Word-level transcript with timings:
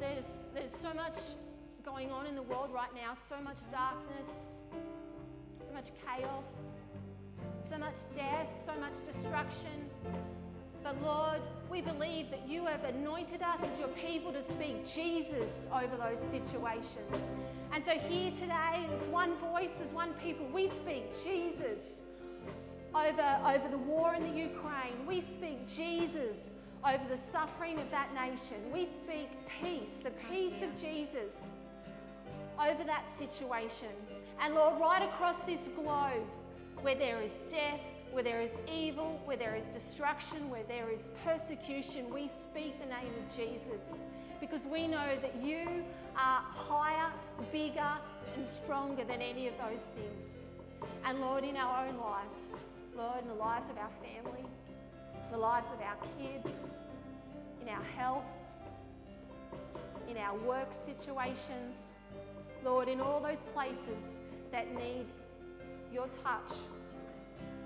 There's, 0.00 0.26
there's 0.54 0.74
so 0.80 0.94
much 0.94 1.18
going 1.84 2.12
on 2.12 2.26
in 2.26 2.36
the 2.36 2.42
world 2.42 2.70
right 2.72 2.94
now, 2.94 3.14
so 3.14 3.40
much 3.42 3.58
darkness, 3.72 4.58
so 5.66 5.72
much 5.72 5.88
chaos, 6.06 6.80
so 7.68 7.78
much 7.78 7.96
death, 8.14 8.62
so 8.64 8.78
much 8.78 8.92
destruction. 9.04 9.90
But 10.84 11.02
Lord, 11.02 11.40
we 11.68 11.80
believe 11.80 12.30
that 12.30 12.48
you 12.48 12.64
have 12.66 12.84
anointed 12.84 13.42
us 13.42 13.60
as 13.62 13.78
your 13.78 13.88
people 13.88 14.32
to 14.32 14.42
speak 14.42 14.86
Jesus 14.86 15.66
over 15.72 15.96
those 15.96 16.20
situations. 16.30 17.32
And 17.72 17.84
so 17.84 17.92
here 17.92 18.30
today, 18.30 18.86
one 19.10 19.36
voice 19.38 19.80
as 19.82 19.92
one 19.92 20.12
people, 20.24 20.46
we 20.52 20.68
speak 20.68 21.12
Jesus 21.24 22.04
over, 22.94 23.40
over 23.46 23.68
the 23.68 23.78
war 23.78 24.14
in 24.14 24.22
the 24.22 24.38
Ukraine. 24.38 25.06
We 25.06 25.20
speak 25.20 25.66
Jesus 25.66 26.52
over 26.86 27.04
the 27.08 27.16
suffering 27.16 27.78
of 27.78 27.90
that 27.90 28.14
nation. 28.14 28.56
We 28.72 28.84
speak 28.84 29.28
peace, 29.62 30.00
the 30.02 30.12
peace 30.30 30.62
of 30.62 30.76
Jesus 30.80 31.54
over 32.58 32.84
that 32.84 33.06
situation. 33.18 33.88
And 34.40 34.54
Lord, 34.54 34.80
right 34.80 35.02
across 35.02 35.36
this 35.40 35.68
globe, 35.76 36.26
where 36.80 36.94
there 36.94 37.20
is 37.20 37.32
death, 37.50 37.80
where 38.12 38.22
there 38.22 38.40
is 38.40 38.52
evil, 38.72 39.20
where 39.24 39.36
there 39.36 39.54
is 39.54 39.66
destruction, 39.66 40.48
where 40.48 40.64
there 40.66 40.90
is 40.90 41.10
persecution, 41.24 42.12
we 42.12 42.28
speak 42.28 42.80
the 42.80 42.86
name 42.86 43.12
of 43.18 43.36
Jesus 43.36 44.04
because 44.40 44.64
we 44.66 44.86
know 44.86 45.16
that 45.20 45.34
you 45.42 45.84
are 46.16 46.42
higher, 46.50 47.10
bigger, 47.52 47.92
and 48.36 48.46
stronger 48.46 49.04
than 49.04 49.20
any 49.20 49.48
of 49.48 49.54
those 49.58 49.82
things. 49.96 50.38
And 51.04 51.20
Lord, 51.20 51.44
in 51.44 51.56
our 51.56 51.86
own 51.86 51.98
lives, 51.98 52.60
Lord, 52.96 53.22
in 53.22 53.28
the 53.28 53.34
lives 53.34 53.68
of 53.68 53.78
our 53.78 53.90
family, 54.00 54.44
the 55.30 55.36
lives 55.38 55.68
of 55.72 55.80
our 55.80 55.96
kids, 56.16 56.72
in 57.62 57.68
our 57.68 57.82
health, 57.96 58.26
in 60.08 60.16
our 60.16 60.36
work 60.38 60.72
situations, 60.72 61.94
Lord, 62.64 62.88
in 62.88 63.00
all 63.00 63.20
those 63.20 63.44
places 63.54 64.18
that 64.50 64.74
need 64.74 65.06
your 65.92 66.06
touch, 66.08 66.56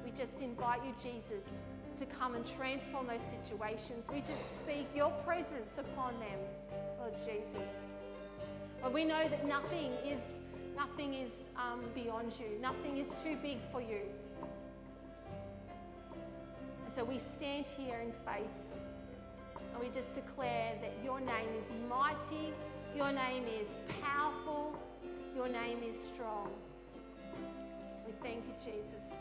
we 0.05 0.11
just 0.11 0.41
invite 0.41 0.81
you, 0.85 0.95
Jesus, 1.03 1.65
to 1.99 2.07
come 2.07 2.35
and 2.35 2.45
transform 2.47 3.07
those 3.07 3.21
situations. 3.21 4.07
We 4.13 4.21
just 4.21 4.57
speak 4.57 4.87
your 4.95 5.11
presence 5.25 5.79
upon 5.79 6.15
them, 6.19 6.39
Lord 6.99 7.15
Jesus. 7.27 7.97
Lord, 8.83 8.95
we 8.95 9.05
know 9.05 9.29
that 9.29 9.47
nothing 9.47 9.93
is 10.05 10.39
nothing 10.77 11.15
is 11.15 11.49
um, 11.57 11.81
beyond 11.95 12.33
you. 12.39 12.61
Nothing 12.61 12.99
is 12.99 13.13
too 13.23 13.37
big 13.43 13.59
for 13.71 13.81
you. 13.81 14.01
We 17.13 17.19
stand 17.19 17.69
here 17.69 17.99
in 17.99 18.11
faith 18.25 18.49
and 19.75 19.83
we 19.83 19.91
just 19.91 20.15
declare 20.15 20.73
that 20.81 20.95
your 21.05 21.21
name 21.21 21.51
is 21.59 21.71
mighty, 21.87 22.55
your 22.97 23.13
name 23.13 23.45
is 23.61 23.69
powerful, 24.03 24.75
your 25.37 25.47
name 25.47 25.83
is 25.87 26.03
strong. 26.03 26.49
We 28.07 28.15
thank 28.23 28.45
you, 28.47 28.55
Jesus. 28.65 29.13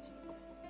Jesus. 0.00 0.64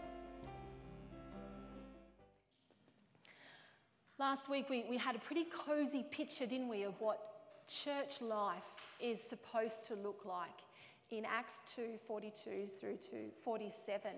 Last 4.18 4.50
week 4.50 4.68
we, 4.68 4.84
we 4.90 4.98
had 4.98 5.14
a 5.14 5.20
pretty 5.20 5.46
cozy 5.64 6.06
picture, 6.10 6.44
didn't 6.44 6.68
we, 6.68 6.82
of 6.82 7.00
what 7.00 7.20
church 7.68 8.20
life 8.20 8.64
is 8.98 9.22
supposed 9.22 9.84
to 9.84 9.94
look 9.94 10.24
like 10.24 10.58
in 11.12 11.24
Acts 11.24 11.60
2 11.76 12.00
42 12.08 12.66
through 12.80 12.96
to 12.96 13.30
47. 13.44 14.10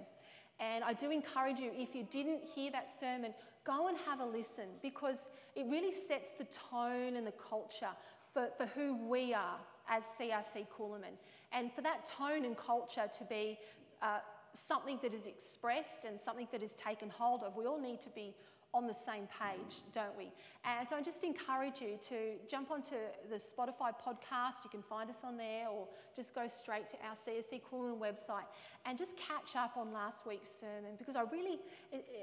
And 0.60 0.84
I 0.84 0.92
do 0.92 1.10
encourage 1.10 1.58
you, 1.58 1.72
if 1.74 1.94
you 1.94 2.06
didn't 2.10 2.42
hear 2.54 2.70
that 2.72 2.90
sermon, 3.00 3.32
go 3.64 3.88
and 3.88 3.96
have 4.06 4.20
a 4.20 4.26
listen 4.26 4.66
because 4.82 5.30
it 5.56 5.64
really 5.68 5.92
sets 5.92 6.32
the 6.32 6.44
tone 6.44 7.16
and 7.16 7.26
the 7.26 7.32
culture 7.32 7.88
for, 8.34 8.48
for 8.58 8.66
who 8.66 9.08
we 9.08 9.32
are 9.32 9.58
as 9.88 10.04
CRC 10.20 10.66
Coolamon. 10.78 11.16
And 11.52 11.72
for 11.72 11.80
that 11.80 12.06
tone 12.06 12.44
and 12.44 12.56
culture 12.56 13.08
to 13.18 13.24
be 13.24 13.58
uh, 14.02 14.18
something 14.52 14.98
that 15.02 15.14
is 15.14 15.26
expressed 15.26 16.04
and 16.06 16.20
something 16.20 16.46
that 16.52 16.62
is 16.62 16.72
taken 16.74 17.08
hold 17.08 17.42
of, 17.42 17.56
we 17.56 17.66
all 17.66 17.80
need 17.80 18.00
to 18.02 18.10
be 18.10 18.34
on 18.72 18.86
the 18.86 18.94
same 18.94 19.26
page, 19.26 19.82
don't 19.92 20.16
we? 20.16 20.32
And 20.64 20.88
so 20.88 20.96
I 20.96 21.02
just 21.02 21.24
encourage 21.24 21.80
you 21.80 21.98
to 22.08 22.38
jump 22.48 22.70
onto 22.70 22.94
the 23.28 23.36
Spotify 23.36 23.92
podcast. 23.92 24.62
You 24.64 24.70
can 24.70 24.82
find 24.82 25.10
us 25.10 25.18
on 25.24 25.36
there, 25.36 25.68
or 25.68 25.88
just 26.14 26.34
go 26.34 26.46
straight 26.46 26.88
to 26.90 26.96
our 27.04 27.16
CRC 27.16 27.62
Coolamon 27.62 27.98
website 27.98 28.46
and 28.86 28.96
just 28.96 29.16
catch 29.16 29.56
up 29.56 29.76
on 29.76 29.92
last 29.92 30.26
week's 30.26 30.50
sermon 30.50 30.92
because 30.98 31.16
I 31.16 31.22
really, 31.22 31.58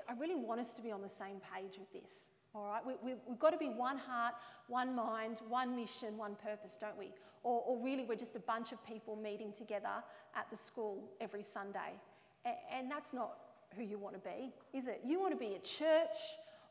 I 0.08 0.14
really 0.20 0.36
want 0.36 0.62
us 0.62 0.74
to 0.74 0.82
be 0.82 0.92
on 0.92 1.02
the 1.02 1.10
same 1.10 1.42
page 1.54 1.78
with 1.78 1.92
this. 1.92 2.30
All 2.56 2.66
right, 2.66 2.86
we, 2.86 2.94
we, 3.04 3.16
we've 3.28 3.40
got 3.40 3.52
to 3.52 3.58
be 3.58 3.68
one 3.70 3.98
heart, 3.98 4.34
one 4.68 4.96
mind, 4.96 5.42
one 5.48 5.76
mission, 5.76 6.18
one 6.18 6.36
purpose, 6.36 6.78
don't 6.80 6.98
we? 6.98 7.12
Or, 7.44 7.62
or 7.68 7.84
really, 7.84 8.06
we're 8.06 8.16
just 8.16 8.36
a 8.36 8.40
bunch 8.40 8.72
of 8.72 8.84
people 8.86 9.16
meeting 9.16 9.52
together 9.52 10.04
at 10.36 10.50
the 10.50 10.58
school 10.58 11.12
every 11.20 11.44
Sunday. 11.44 12.00
And, 12.46 12.56
and 12.74 12.92
that's 12.92 13.14
not 13.14 13.38
who 13.76 13.84
you 13.84 13.98
want 13.98 14.16
to 14.16 14.22
be, 14.22 14.54
is 14.74 14.88
it? 14.88 15.02
You 15.06 15.20
want 15.20 15.34
to 15.34 15.38
be 15.38 15.56
a 15.56 15.60
church 15.60 16.16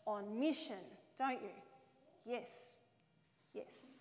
on 0.06 0.38
mission, 0.38 0.76
don't 1.18 1.42
you? 1.42 1.50
Yes. 2.24 2.80
Yes. 3.54 4.00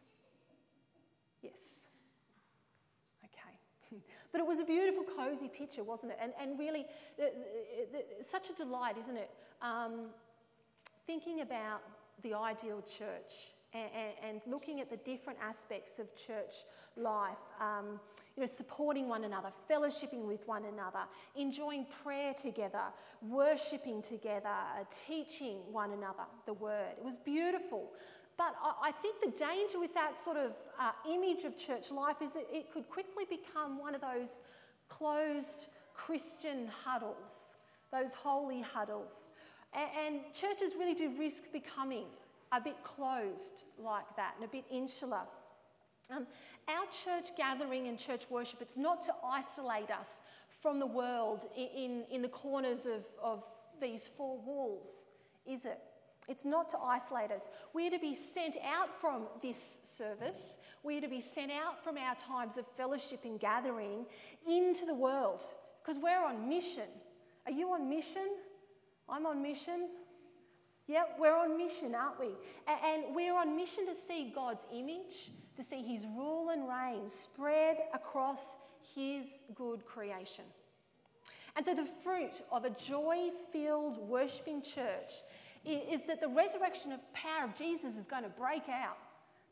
Yes. 1.42 1.88
Okay. 3.24 4.02
but 4.32 4.42
it 4.42 4.48
was 4.48 4.60
a 4.60 4.66
beautiful, 4.66 5.04
cozy 5.16 5.48
picture, 5.48 5.84
wasn't 5.84 6.14
it? 6.14 6.20
And, 6.22 6.34
and 6.42 6.58
really, 6.58 6.86
the, 7.18 7.32
the, 7.92 8.04
the, 8.18 8.24
such 8.24 8.50
a 8.50 8.54
delight, 8.54 8.98
isn't 8.98 9.18
it? 9.18 9.30
Um, 9.62 10.08
thinking 11.06 11.42
about 11.42 11.82
the 12.24 12.34
ideal 12.34 12.82
church 12.82 13.55
and, 13.75 14.13
and, 14.24 14.41
looking 14.47 14.80
at 14.80 14.90
the 14.90 14.97
different 14.97 15.38
aspects 15.41 16.00
of 16.00 16.16
church 16.16 16.63
life. 16.96 17.38
Um, 17.59 18.00
you 18.36 18.41
know, 18.41 18.47
supporting 18.47 19.08
one 19.08 19.24
another, 19.24 19.50
fellowshipping 19.69 20.25
with 20.25 20.46
one 20.47 20.63
another, 20.66 21.06
enjoying 21.38 21.85
prayer 22.03 22.34
together, 22.34 22.84
worshipping 23.22 24.02
together, 24.02 24.50
uh, 24.50 24.84
teaching 25.08 25.58
one 25.72 25.91
another 25.91 26.24
the 26.46 26.53
word. 26.53 26.91
It 26.97 27.03
was 27.03 27.18
beautiful. 27.18 27.91
But 28.38 28.56
I, 28.62 28.90
I 28.90 28.91
think 28.91 29.22
the 29.22 29.31
danger 29.31 29.80
with 29.80 29.94
that 29.94 30.18
sort 30.18 30.38
of 30.38 30.52
uh, 30.80 30.91
image 31.09 31.46
of 31.46 31.58
church 31.58 31.91
life 31.91 32.22
is 32.22 32.34
that 32.34 32.46
it 32.52 32.74
could 32.74 32.90
quickly 32.90 33.24
become 33.30 33.80
one 33.80 33.96
of 33.96 34.02
those 34.02 34.41
closed 34.90 35.68
Christian 35.94 36.68
huddles, 36.68 37.56
those 37.91 38.14
holy 38.14 38.62
huddles. 38.62 39.31
And 39.74 40.22
churches 40.34 40.74
really 40.78 40.94
do 40.94 41.12
risk 41.18 41.52
becoming 41.52 42.06
a 42.56 42.62
bit 42.62 42.84
closed 42.84 43.64
like 43.84 44.06
that 44.16 44.34
and 44.36 44.46
a 44.46 44.48
bit 44.48 44.66
insular. 44.72 45.22
Um, 46.16 46.28
our 46.68 46.86
church 46.86 47.36
gathering 47.36 47.88
and 47.88 47.98
church 47.98 48.26
worship, 48.30 48.62
it's 48.62 48.78
not 48.78 49.02
to 49.04 49.14
isolate 49.28 49.92
us 49.92 50.22
from 50.62 50.80
the 50.80 50.86
world 50.86 51.46
in, 51.56 52.04
in, 52.12 52.22
the 52.22 52.30
corners 52.30 52.86
of, 52.86 53.04
of 53.22 53.44
these 53.82 54.10
four 54.16 54.40
walls, 54.40 55.08
is 55.46 55.66
it? 55.66 55.80
It's 56.28 56.46
not 56.46 56.70
to 56.70 56.78
isolate 56.80 57.32
us. 57.32 57.50
We're 57.74 57.92
to 57.92 58.00
be 58.00 58.18
sent 58.34 58.58
out 58.66 58.90
from 59.00 59.24
this 59.44 59.80
service. 59.84 60.58
We're 60.84 61.02
to 61.02 61.08
be 61.08 61.22
sent 61.22 61.52
out 61.52 61.84
from 61.84 61.98
our 61.98 62.16
times 62.16 62.58
of 62.58 62.66
fellowship 62.78 63.26
and 63.26 63.40
gathering 63.40 64.06
into 64.48 64.86
the 64.86 64.96
world 64.96 65.42
because 65.84 66.02
we're 66.02 66.24
on 66.24 66.50
mission. 66.50 66.90
Are 67.46 67.52
you 67.52 67.72
on 67.74 67.88
mission? 67.88 68.28
I'm 69.08 69.28
on 69.28 69.42
mission. 69.44 69.90
Yep, 70.88 71.18
we're 71.19 71.35
on 71.35 71.57
mission, 71.57 71.96
aren't 71.96 72.19
we? 72.19 72.29
And 72.68 73.16
we're 73.16 73.35
on 73.35 73.56
mission 73.56 73.85
to 73.88 73.94
see 74.07 74.31
God's 74.35 74.66
image 74.72 75.31
to 75.56 75.63
see 75.63 75.81
his 75.81 76.06
rule 76.18 76.50
and 76.50 76.68
reign 76.68 77.07
spread 77.07 77.78
across 77.94 78.56
his 78.96 79.25
good 79.56 79.85
creation. 79.85 80.44
And 81.56 81.66
so, 81.66 81.73
the 81.73 81.88
fruit 82.03 82.41
of 82.51 82.66
a 82.66 82.69
joy 82.69 83.29
filled, 83.51 83.97
worshipping 84.09 84.62
church 84.62 85.13
is 85.66 86.03
that 86.06 86.20
the 86.22 86.28
resurrection 86.28 86.91
of 86.91 86.99
power 87.14 87.46
of 87.46 87.55
Jesus 87.55 87.97
is 87.97 88.05
going 88.05 88.23
to 88.23 88.29
break 88.29 88.70
out. 88.70 88.97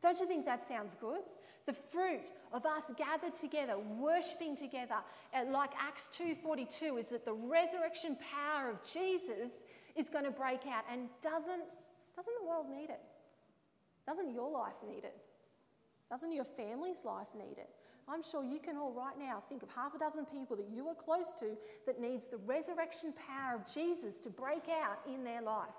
Don't 0.01 0.19
you 0.19 0.27
think 0.27 0.45
that 0.45 0.61
sounds 0.61 0.95
good? 0.99 1.21
The 1.65 1.73
fruit 1.73 2.29
of 2.51 2.65
us 2.65 2.91
gathered 2.97 3.35
together, 3.35 3.75
worshipping 3.97 4.57
together, 4.57 4.95
like 5.47 5.71
Acts 5.79 6.09
2:42, 6.11 6.97
is 6.97 7.07
that 7.09 7.23
the 7.23 7.33
resurrection 7.33 8.17
power 8.17 8.69
of 8.69 8.83
Jesus 8.83 9.63
is 9.95 10.09
going 10.09 10.25
to 10.25 10.31
break 10.31 10.61
out. 10.67 10.83
And 10.91 11.09
doesn't, 11.21 11.63
doesn't 12.15 12.33
the 12.41 12.47
world 12.47 12.67
need 12.69 12.89
it? 12.89 13.01
Doesn't 14.05 14.33
your 14.33 14.51
life 14.51 14.75
need 14.87 15.03
it? 15.03 15.15
Doesn't 16.09 16.33
your 16.33 16.43
family's 16.43 17.05
life 17.05 17.27
need 17.35 17.57
it? 17.57 17.69
I'm 18.07 18.21
sure 18.21 18.43
you 18.43 18.59
can 18.59 18.75
all 18.75 18.91
right 18.91 19.17
now 19.17 19.41
think 19.47 19.63
of 19.63 19.71
half 19.71 19.95
a 19.95 19.97
dozen 19.97 20.25
people 20.25 20.57
that 20.57 20.67
you 20.69 20.87
are 20.89 20.95
close 20.95 21.33
to 21.35 21.55
that 21.85 22.01
needs 22.01 22.25
the 22.27 22.37
resurrection 22.37 23.13
power 23.13 23.55
of 23.55 23.73
Jesus 23.73 24.19
to 24.21 24.29
break 24.29 24.63
out 24.69 24.99
in 25.07 25.23
their 25.23 25.41
life. 25.41 25.69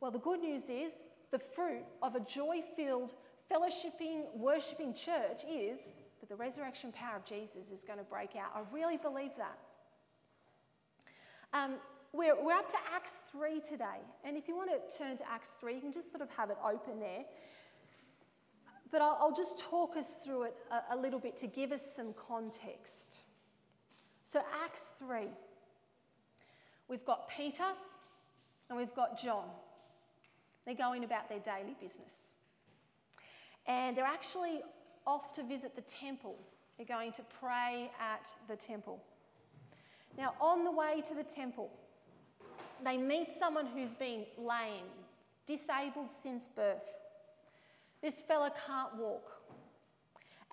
Well, 0.00 0.10
the 0.10 0.18
good 0.18 0.40
news 0.40 0.68
is 0.68 1.02
the 1.30 1.38
fruit 1.38 1.84
of 2.02 2.14
a 2.14 2.20
joy-filled, 2.20 3.14
fellowshipping, 3.50 4.34
worshipping 4.34 4.92
church 4.92 5.42
is 5.50 5.98
that 6.20 6.28
the 6.28 6.36
resurrection 6.36 6.92
power 6.92 7.16
of 7.16 7.24
Jesus 7.24 7.70
is 7.70 7.82
going 7.82 7.98
to 7.98 8.04
break 8.04 8.36
out. 8.36 8.50
I 8.54 8.60
really 8.72 8.98
believe 8.98 9.32
that. 9.38 9.58
Um, 11.54 11.76
we're, 12.18 12.34
we're 12.44 12.52
up 12.52 12.68
to 12.68 12.76
Acts 12.94 13.20
3 13.30 13.60
today. 13.60 14.00
And 14.24 14.36
if 14.36 14.48
you 14.48 14.56
want 14.56 14.70
to 14.70 14.98
turn 14.98 15.16
to 15.16 15.30
Acts 15.30 15.50
3, 15.60 15.76
you 15.76 15.80
can 15.80 15.92
just 15.92 16.10
sort 16.10 16.20
of 16.20 16.28
have 16.30 16.50
it 16.50 16.56
open 16.64 16.98
there. 16.98 17.24
But 18.90 19.02
I'll, 19.02 19.16
I'll 19.20 19.34
just 19.34 19.60
talk 19.60 19.96
us 19.96 20.16
through 20.24 20.44
it 20.44 20.54
a, 20.72 20.96
a 20.96 20.96
little 20.96 21.20
bit 21.20 21.36
to 21.38 21.46
give 21.46 21.70
us 21.70 21.94
some 21.94 22.12
context. 22.14 23.20
So, 24.24 24.42
Acts 24.64 24.92
3, 24.98 25.28
we've 26.88 27.04
got 27.04 27.28
Peter 27.28 27.64
and 28.68 28.76
we've 28.76 28.94
got 28.94 29.22
John. 29.22 29.44
They're 30.66 30.74
going 30.74 31.04
about 31.04 31.28
their 31.28 31.38
daily 31.38 31.76
business. 31.80 32.34
And 33.66 33.96
they're 33.96 34.04
actually 34.04 34.60
off 35.06 35.32
to 35.34 35.44
visit 35.44 35.76
the 35.76 35.82
temple. 35.82 36.36
They're 36.76 36.86
going 36.86 37.12
to 37.12 37.22
pray 37.40 37.90
at 38.00 38.28
the 38.48 38.56
temple. 38.56 39.00
Now, 40.16 40.34
on 40.40 40.64
the 40.64 40.72
way 40.72 41.02
to 41.08 41.14
the 41.14 41.22
temple, 41.22 41.70
they 42.84 42.96
meet 42.96 43.30
someone 43.30 43.66
who's 43.66 43.94
been 43.94 44.24
lame, 44.36 44.86
disabled 45.46 46.10
since 46.10 46.48
birth. 46.48 46.94
This 48.02 48.20
fella 48.20 48.52
can't 48.66 48.96
walk 48.96 49.38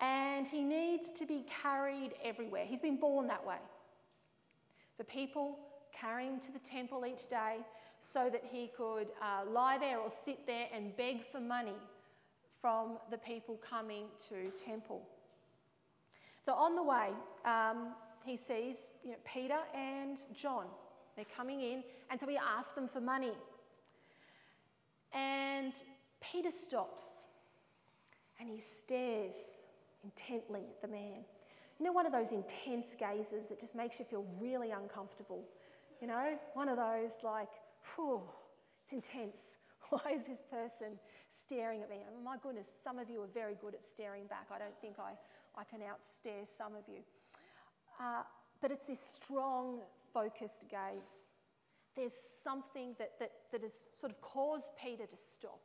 and 0.00 0.46
he 0.46 0.62
needs 0.62 1.10
to 1.12 1.26
be 1.26 1.44
carried 1.62 2.10
everywhere. 2.22 2.64
He's 2.66 2.80
been 2.80 2.98
born 2.98 3.26
that 3.28 3.44
way. 3.44 3.56
So 4.96 5.04
people 5.04 5.58
carry 5.92 6.26
him 6.26 6.38
to 6.40 6.52
the 6.52 6.58
temple 6.58 7.06
each 7.06 7.28
day 7.28 7.58
so 8.00 8.28
that 8.30 8.44
he 8.50 8.70
could 8.76 9.08
uh, 9.22 9.50
lie 9.50 9.78
there 9.78 9.98
or 9.98 10.10
sit 10.10 10.46
there 10.46 10.66
and 10.72 10.96
beg 10.96 11.24
for 11.30 11.40
money 11.40 11.76
from 12.60 12.98
the 13.10 13.18
people 13.18 13.58
coming 13.68 14.04
to 14.28 14.50
temple. 14.50 15.02
So 16.42 16.52
on 16.52 16.76
the 16.76 16.82
way, 16.82 17.10
um, 17.44 17.94
he 18.24 18.36
sees 18.36 18.94
you 19.04 19.12
know, 19.12 19.16
Peter 19.24 19.58
and 19.74 20.20
John. 20.34 20.66
They're 21.16 21.24
coming 21.34 21.60
in, 21.60 21.82
and 22.10 22.18
so 22.18 22.26
he 22.26 22.36
asks 22.36 22.72
them 22.72 22.88
for 22.88 23.00
money. 23.00 23.32
And 25.12 25.72
Peter 26.20 26.50
stops 26.50 27.26
and 28.38 28.48
he 28.48 28.58
stares 28.58 29.62
intently 30.04 30.60
at 30.70 30.82
the 30.82 30.88
man. 30.88 31.24
You 31.78 31.84
know, 31.84 31.92
one 31.92 32.06
of 32.06 32.12
those 32.12 32.32
intense 32.32 32.94
gazes 32.98 33.48
that 33.48 33.60
just 33.60 33.74
makes 33.74 33.98
you 33.98 34.04
feel 34.04 34.24
really 34.40 34.70
uncomfortable. 34.70 35.44
You 36.00 36.08
know, 36.08 36.38
one 36.54 36.68
of 36.68 36.76
those 36.76 37.12
like, 37.22 37.48
whew, 37.94 38.22
it's 38.82 38.92
intense. 38.92 39.58
Why 39.90 40.12
is 40.14 40.26
this 40.26 40.42
person 40.42 40.98
staring 41.30 41.82
at 41.82 41.90
me? 41.90 41.96
My 42.24 42.36
goodness, 42.42 42.68
some 42.82 42.98
of 42.98 43.10
you 43.10 43.22
are 43.22 43.28
very 43.32 43.56
good 43.60 43.74
at 43.74 43.84
staring 43.84 44.26
back. 44.26 44.48
I 44.54 44.58
don't 44.58 44.78
think 44.80 44.96
I, 44.98 45.12
I 45.58 45.64
can 45.64 45.80
outstare 45.80 46.46
some 46.46 46.74
of 46.74 46.82
you. 46.88 47.00
Uh, 48.00 48.22
but 48.60 48.70
it's 48.70 48.84
this 48.84 49.00
strong, 49.00 49.80
focused 50.12 50.66
gaze. 50.70 51.34
There's 51.96 52.12
something 52.12 52.94
that, 52.98 53.18
that, 53.18 53.32
that 53.52 53.62
has 53.62 53.88
sort 53.90 54.12
of 54.12 54.20
caused 54.20 54.72
Peter 54.80 55.06
to 55.06 55.16
stop. 55.16 55.60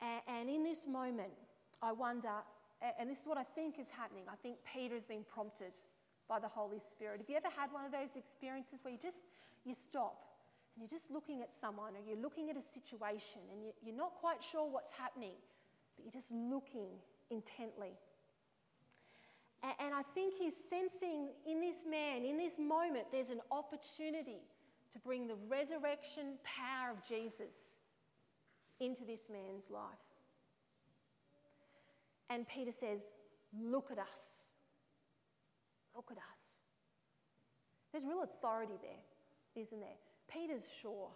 And, 0.00 0.20
and 0.26 0.50
in 0.50 0.64
this 0.64 0.88
moment, 0.88 1.32
I 1.80 1.92
wonder, 1.92 2.30
and 2.98 3.08
this 3.08 3.20
is 3.20 3.26
what 3.26 3.38
I 3.38 3.44
think 3.44 3.78
is 3.78 3.90
happening. 3.90 4.24
I 4.30 4.36
think 4.36 4.56
Peter 4.70 4.94
has 4.94 5.06
been 5.06 5.24
prompted 5.24 5.76
by 6.28 6.38
the 6.38 6.48
Holy 6.48 6.78
Spirit. 6.78 7.20
Have 7.20 7.28
you 7.28 7.36
ever 7.36 7.48
had 7.56 7.72
one 7.72 7.84
of 7.84 7.92
those 7.92 8.16
experiences 8.16 8.80
where 8.82 8.92
you 8.92 8.98
just 9.00 9.26
you 9.64 9.74
stop 9.74 10.24
and 10.74 10.82
you're 10.82 10.88
just 10.88 11.10
looking 11.10 11.42
at 11.42 11.52
someone 11.52 11.94
or 11.94 12.00
you're 12.06 12.20
looking 12.20 12.50
at 12.50 12.56
a 12.56 12.60
situation 12.60 13.40
and 13.52 13.72
you're 13.84 13.96
not 13.96 14.14
quite 14.14 14.42
sure 14.42 14.68
what's 14.68 14.90
happening, 14.90 15.34
but 15.94 16.04
you're 16.04 16.12
just 16.12 16.32
looking 16.32 16.88
intently? 17.30 17.92
And 19.62 19.94
I 19.94 20.02
think 20.14 20.34
he's 20.36 20.54
sensing 20.68 21.28
in 21.46 21.60
this 21.60 21.84
man, 21.88 22.24
in 22.24 22.36
this 22.36 22.58
moment, 22.58 23.06
there's 23.12 23.30
an 23.30 23.40
opportunity 23.52 24.40
to 24.90 24.98
bring 24.98 25.28
the 25.28 25.36
resurrection 25.48 26.34
power 26.42 26.90
of 26.90 27.06
Jesus 27.06 27.78
into 28.80 29.04
this 29.04 29.28
man's 29.30 29.70
life. 29.70 29.84
And 32.28 32.46
Peter 32.48 32.72
says, 32.72 33.06
Look 33.54 33.90
at 33.92 33.98
us. 33.98 34.54
Look 35.94 36.10
at 36.10 36.16
us. 36.30 36.70
There's 37.92 38.04
real 38.04 38.22
authority 38.22 38.78
there, 38.80 39.62
isn't 39.62 39.78
there? 39.78 39.98
Peter's 40.26 40.68
sure. 40.80 41.10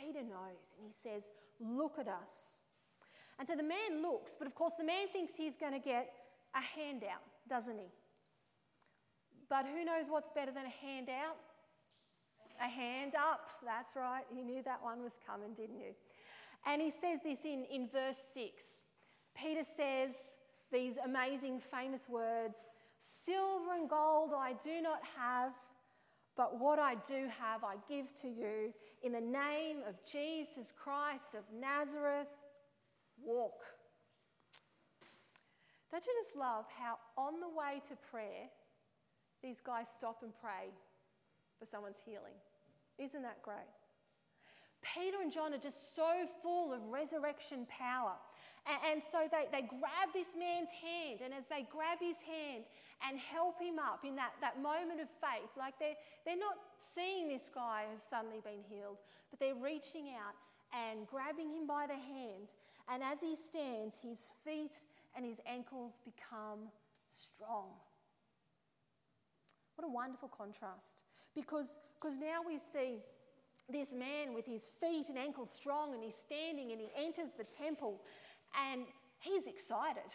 Peter 0.00 0.22
knows. 0.22 0.74
And 0.78 0.86
he 0.86 0.92
says, 0.92 1.30
Look 1.60 1.98
at 2.00 2.08
us. 2.08 2.62
And 3.38 3.46
so 3.46 3.54
the 3.54 3.62
man 3.62 4.02
looks, 4.02 4.34
but 4.36 4.48
of 4.48 4.54
course, 4.54 4.72
the 4.76 4.84
man 4.84 5.06
thinks 5.12 5.34
he's 5.36 5.56
going 5.56 5.72
to 5.72 5.78
get 5.78 6.12
a 6.54 6.60
handout 6.60 7.22
doesn't 7.48 7.78
he? 7.78 7.88
But 9.48 9.66
who 9.66 9.84
knows 9.84 10.06
what's 10.08 10.30
better 10.30 10.50
than 10.50 10.64
a 10.66 10.86
hand 10.86 11.08
out? 11.08 11.36
A 12.60 12.68
hand 12.68 13.14
up. 13.14 13.50
That's 13.64 13.96
right. 13.96 14.24
You 14.34 14.44
knew 14.44 14.62
that 14.62 14.82
one 14.82 15.02
was 15.02 15.18
coming, 15.26 15.52
didn't 15.54 15.78
you? 15.78 15.94
And 16.66 16.80
he 16.80 16.90
says 16.90 17.20
this 17.24 17.44
in, 17.44 17.66
in 17.70 17.88
verse 17.88 18.16
6. 18.34 18.62
Peter 19.36 19.62
says 19.76 20.14
these 20.72 20.98
amazing, 21.04 21.60
famous 21.60 22.08
words 22.08 22.70
Silver 23.24 23.74
and 23.74 23.88
gold 23.88 24.32
I 24.36 24.54
do 24.64 24.80
not 24.80 25.00
have, 25.16 25.52
but 26.36 26.58
what 26.58 26.78
I 26.78 26.94
do 26.94 27.28
have 27.40 27.64
I 27.64 27.74
give 27.88 28.14
to 28.22 28.28
you. 28.28 28.72
In 29.02 29.12
the 29.12 29.20
name 29.20 29.78
of 29.88 29.96
Jesus 30.10 30.72
Christ 30.76 31.34
of 31.34 31.42
Nazareth, 31.52 32.28
walk. 33.22 33.60
Don't 35.92 36.06
you 36.06 36.14
just 36.24 36.36
love 36.36 36.64
how 36.72 36.96
on 37.20 37.38
the 37.38 37.48
way 37.48 37.82
to 37.88 37.94
prayer, 38.10 38.48
these 39.42 39.60
guys 39.60 39.88
stop 39.88 40.22
and 40.22 40.32
pray 40.40 40.72
for 41.58 41.66
someone's 41.66 42.00
healing? 42.02 42.40
Isn't 42.98 43.22
that 43.22 43.42
great? 43.42 43.68
Peter 44.80 45.20
and 45.20 45.30
John 45.30 45.52
are 45.52 45.62
just 45.62 45.94
so 45.94 46.26
full 46.42 46.72
of 46.72 46.80
resurrection 46.90 47.66
power. 47.68 48.16
And, 48.64 49.02
so 49.02 49.26
they, 49.30 49.50
they 49.50 49.66
grab 49.66 50.14
this 50.14 50.38
man's 50.38 50.70
hand, 50.70 51.18
and 51.24 51.34
as 51.34 51.46
they 51.50 51.66
grab 51.66 51.98
his 51.98 52.22
hand 52.22 52.62
and 53.02 53.18
help 53.18 53.60
him 53.60 53.78
up 53.78 54.06
in 54.06 54.14
that, 54.14 54.32
that 54.40 54.62
moment 54.62 55.00
of 55.00 55.08
faith, 55.18 55.50
like 55.58 55.74
they're, 55.80 55.98
they're 56.24 56.38
not 56.38 56.54
seeing 56.94 57.28
this 57.28 57.50
guy 57.52 57.84
has 57.90 58.00
suddenly 58.00 58.38
been 58.38 58.62
healed, 58.70 58.98
but 59.30 59.40
they're 59.40 59.58
reaching 59.58 60.14
out 60.14 60.38
and 60.70 61.08
grabbing 61.08 61.50
him 61.50 61.66
by 61.66 61.86
the 61.86 61.98
hand. 61.98 62.54
And 62.88 63.02
as 63.02 63.20
he 63.20 63.34
stands, 63.34 63.98
his 64.00 64.30
feet 64.44 64.76
and 65.16 65.24
his 65.24 65.40
ankles 65.46 66.00
become 66.04 66.68
strong. 67.08 67.68
What 69.76 69.86
a 69.86 69.90
wonderful 69.90 70.28
contrast. 70.28 71.04
Because 71.34 71.78
because 72.00 72.18
now 72.18 72.40
we 72.46 72.58
see 72.58 72.98
this 73.70 73.92
man 73.92 74.34
with 74.34 74.44
his 74.44 74.68
feet 74.80 75.08
and 75.08 75.16
ankles 75.16 75.50
strong 75.50 75.94
and 75.94 76.02
he's 76.02 76.16
standing 76.16 76.72
and 76.72 76.80
he 76.80 76.88
enters 76.96 77.32
the 77.38 77.44
temple 77.44 78.00
and 78.70 78.82
he's 79.20 79.46
excited. 79.46 80.10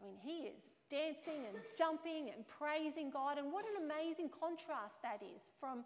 I 0.00 0.04
mean, 0.04 0.16
he 0.18 0.48
is 0.48 0.72
dancing 0.90 1.46
and 1.46 1.58
jumping 1.78 2.30
and 2.34 2.44
praising 2.48 3.10
God. 3.10 3.38
And 3.38 3.52
what 3.52 3.64
an 3.66 3.84
amazing 3.84 4.30
contrast 4.30 5.02
that 5.02 5.20
is 5.22 5.50
from 5.60 5.84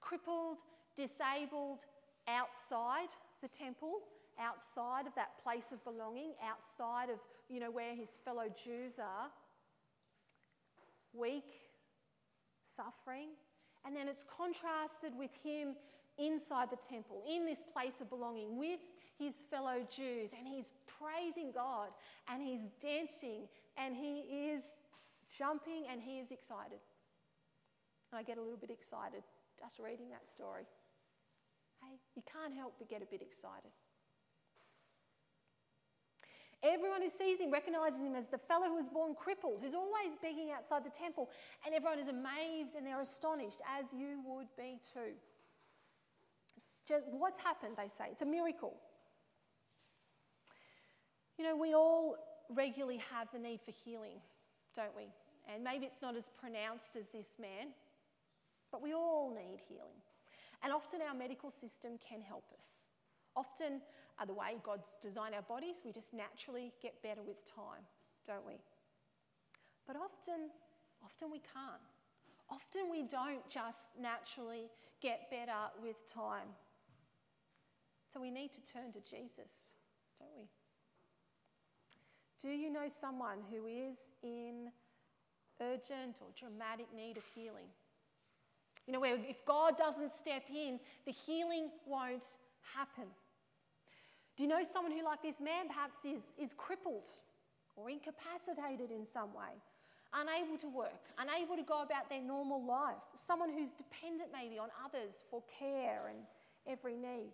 crippled, 0.00 0.58
disabled 0.96 1.80
outside 2.28 3.08
the 3.40 3.48
temple 3.48 4.00
outside 4.38 5.06
of 5.06 5.14
that 5.14 5.42
place 5.42 5.72
of 5.72 5.82
belonging, 5.84 6.32
outside 6.42 7.10
of, 7.10 7.18
you 7.54 7.60
know, 7.60 7.70
where 7.70 7.94
his 7.94 8.16
fellow 8.24 8.46
Jews 8.48 8.98
are, 8.98 9.30
weak, 11.12 11.54
suffering. 12.64 13.28
And 13.86 13.94
then 13.94 14.08
it's 14.08 14.24
contrasted 14.36 15.12
with 15.16 15.30
him 15.42 15.76
inside 16.18 16.68
the 16.70 16.76
temple, 16.76 17.22
in 17.30 17.46
this 17.46 17.62
place 17.72 18.00
of 18.00 18.10
belonging, 18.10 18.58
with 18.58 18.80
his 19.18 19.44
fellow 19.44 19.86
Jews. 19.94 20.30
And 20.36 20.48
he's 20.48 20.72
praising 20.98 21.52
God 21.52 21.90
and 22.28 22.42
he's 22.42 22.68
dancing 22.80 23.46
and 23.76 23.94
he 23.94 24.50
is 24.50 24.62
jumping 25.38 25.84
and 25.90 26.00
he 26.00 26.18
is 26.18 26.32
excited. 26.32 26.82
And 28.10 28.18
I 28.18 28.22
get 28.24 28.38
a 28.38 28.42
little 28.42 28.58
bit 28.58 28.70
excited 28.70 29.22
just 29.58 29.78
reading 29.78 30.08
that 30.10 30.26
story. 30.26 30.64
Hey, 31.82 31.98
you 32.16 32.22
can't 32.30 32.54
help 32.54 32.74
but 32.78 32.88
get 32.88 33.02
a 33.02 33.06
bit 33.06 33.22
excited. 33.22 33.70
Everyone 36.64 37.02
who 37.02 37.10
sees 37.10 37.40
him 37.40 37.50
recognizes 37.50 38.02
him 38.02 38.16
as 38.16 38.26
the 38.28 38.38
fellow 38.38 38.68
who 38.68 38.76
was 38.76 38.88
born 38.88 39.14
crippled, 39.14 39.60
who's 39.62 39.74
always 39.74 40.16
begging 40.22 40.50
outside 40.50 40.82
the 40.82 40.90
temple, 40.90 41.28
and 41.64 41.74
everyone 41.74 41.98
is 41.98 42.08
amazed 42.08 42.74
and 42.74 42.86
they're 42.86 43.02
astonished, 43.02 43.60
as 43.78 43.92
you 43.92 44.20
would 44.24 44.46
be 44.56 44.78
too. 44.92 45.12
It's 46.56 46.80
just 46.88 47.04
what's 47.10 47.38
happened, 47.38 47.74
they 47.76 47.88
say. 47.88 48.06
It's 48.10 48.22
a 48.22 48.26
miracle. 48.26 48.74
You 51.36 51.44
know, 51.44 51.56
we 51.56 51.74
all 51.74 52.16
regularly 52.48 53.02
have 53.12 53.28
the 53.30 53.38
need 53.38 53.60
for 53.60 53.72
healing, 53.72 54.16
don't 54.74 54.96
we? 54.96 55.08
And 55.52 55.62
maybe 55.62 55.84
it's 55.84 56.00
not 56.00 56.16
as 56.16 56.24
pronounced 56.40 56.96
as 56.98 57.08
this 57.08 57.36
man, 57.38 57.74
but 58.72 58.80
we 58.80 58.94
all 58.94 59.34
need 59.34 59.60
healing. 59.68 60.00
And 60.62 60.72
often 60.72 61.00
our 61.06 61.14
medical 61.14 61.50
system 61.50 61.98
can 62.08 62.22
help 62.22 62.44
us. 62.56 62.86
Often 63.36 63.82
are 64.18 64.26
the 64.26 64.34
way 64.34 64.56
God's 64.62 64.96
designed 65.02 65.34
our 65.34 65.42
bodies. 65.42 65.82
We 65.84 65.92
just 65.92 66.12
naturally 66.12 66.72
get 66.80 67.02
better 67.02 67.22
with 67.22 67.44
time, 67.44 67.82
don't 68.26 68.46
we? 68.46 68.60
But 69.86 69.96
often, 69.96 70.50
often 71.04 71.30
we 71.30 71.38
can't. 71.38 71.82
Often 72.50 72.90
we 72.90 73.02
don't 73.02 73.48
just 73.48 73.90
naturally 74.00 74.70
get 75.00 75.30
better 75.30 75.72
with 75.82 76.06
time. 76.12 76.48
So 78.12 78.20
we 78.20 78.30
need 78.30 78.50
to 78.52 78.72
turn 78.72 78.92
to 78.92 79.00
Jesus, 79.00 79.50
don't 80.20 80.30
we? 80.36 80.48
Do 82.40 82.50
you 82.50 82.70
know 82.70 82.88
someone 82.88 83.38
who 83.50 83.66
is 83.66 83.98
in 84.22 84.70
urgent 85.60 86.16
or 86.20 86.28
dramatic 86.38 86.86
need 86.94 87.16
of 87.16 87.24
healing? 87.34 87.66
You 88.86 88.92
know, 88.92 89.00
where 89.00 89.14
if 89.14 89.44
God 89.46 89.76
doesn't 89.78 90.12
step 90.12 90.44
in, 90.54 90.78
the 91.06 91.12
healing 91.12 91.70
won't 91.86 92.24
happen. 92.74 93.08
Do 94.36 94.42
you 94.42 94.48
know 94.48 94.62
someone 94.70 94.92
who, 94.92 95.04
like 95.04 95.22
this 95.22 95.40
man, 95.40 95.68
perhaps 95.68 96.04
is, 96.04 96.34
is 96.38 96.52
crippled 96.52 97.06
or 97.76 97.88
incapacitated 97.88 98.90
in 98.90 99.04
some 99.04 99.32
way, 99.32 99.54
unable 100.12 100.58
to 100.58 100.68
work, 100.68 101.02
unable 101.18 101.56
to 101.56 101.62
go 101.62 101.82
about 101.82 102.08
their 102.10 102.22
normal 102.22 102.64
life? 102.64 102.98
Someone 103.14 103.50
who's 103.50 103.72
dependent 103.72 104.30
maybe 104.32 104.58
on 104.58 104.68
others 104.84 105.22
for 105.30 105.42
care 105.58 106.08
and 106.08 106.18
every 106.66 106.96
need. 106.96 107.32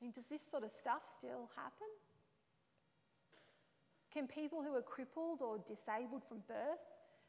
I 0.00 0.04
mean, 0.04 0.12
does 0.12 0.26
this 0.30 0.42
sort 0.48 0.64
of 0.64 0.70
stuff 0.70 1.02
still 1.12 1.50
happen? 1.54 1.88
Can 4.12 4.26
people 4.26 4.62
who 4.62 4.74
are 4.74 4.82
crippled 4.82 5.42
or 5.42 5.58
disabled 5.66 6.22
from 6.26 6.38
birth 6.48 6.80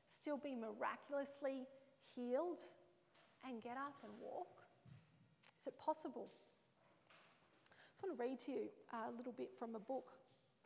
still 0.07 0.37
be 0.37 0.55
miraculously 0.55 1.67
healed 2.15 2.61
and 3.45 3.61
get 3.61 3.75
up 3.75 3.95
and 4.03 4.13
walk? 4.21 4.47
Is 5.59 5.67
it 5.67 5.77
possible? 5.77 6.29
I 7.99 8.07
just 8.07 8.17
want 8.17 8.17
to 8.17 8.23
read 8.23 8.39
to 8.45 8.51
you 8.51 8.69
a 8.93 9.11
little 9.17 9.33
bit 9.33 9.49
from 9.57 9.75
a 9.75 9.79
book 9.79 10.11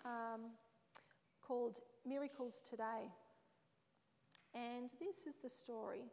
um, 0.06 0.52
called 1.42 1.80
Miracles 2.06 2.62
Today. 2.62 3.10
And 4.54 4.92
this 5.00 5.26
is 5.26 5.38
the 5.42 5.50
story 5.50 6.04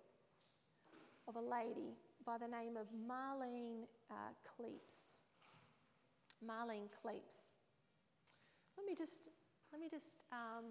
of 1.29 1.37
a 1.37 1.41
lady 1.41 1.99
by 2.25 2.39
the 2.39 2.49
name 2.49 2.79
of 2.79 2.87
Marlene 2.97 3.85
uh, 4.11 4.33
Kleeps. 4.49 5.21
Marlene 6.43 6.89
Kleeps. 7.05 7.59
Let 8.79 8.87
me 8.87 8.95
just 8.97 9.29
let 9.73 9.81
me 9.81 9.89
just 9.91 10.23
um, 10.33 10.65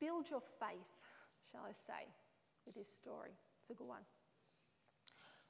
build 0.00 0.28
your 0.28 0.42
faith, 0.60 0.92
shall 1.50 1.62
I 1.66 1.72
say, 1.72 2.08
with 2.66 2.74
this 2.74 2.92
story. 2.92 3.30
It's 3.58 3.70
a 3.70 3.74
good 3.74 3.88
one. 3.88 4.02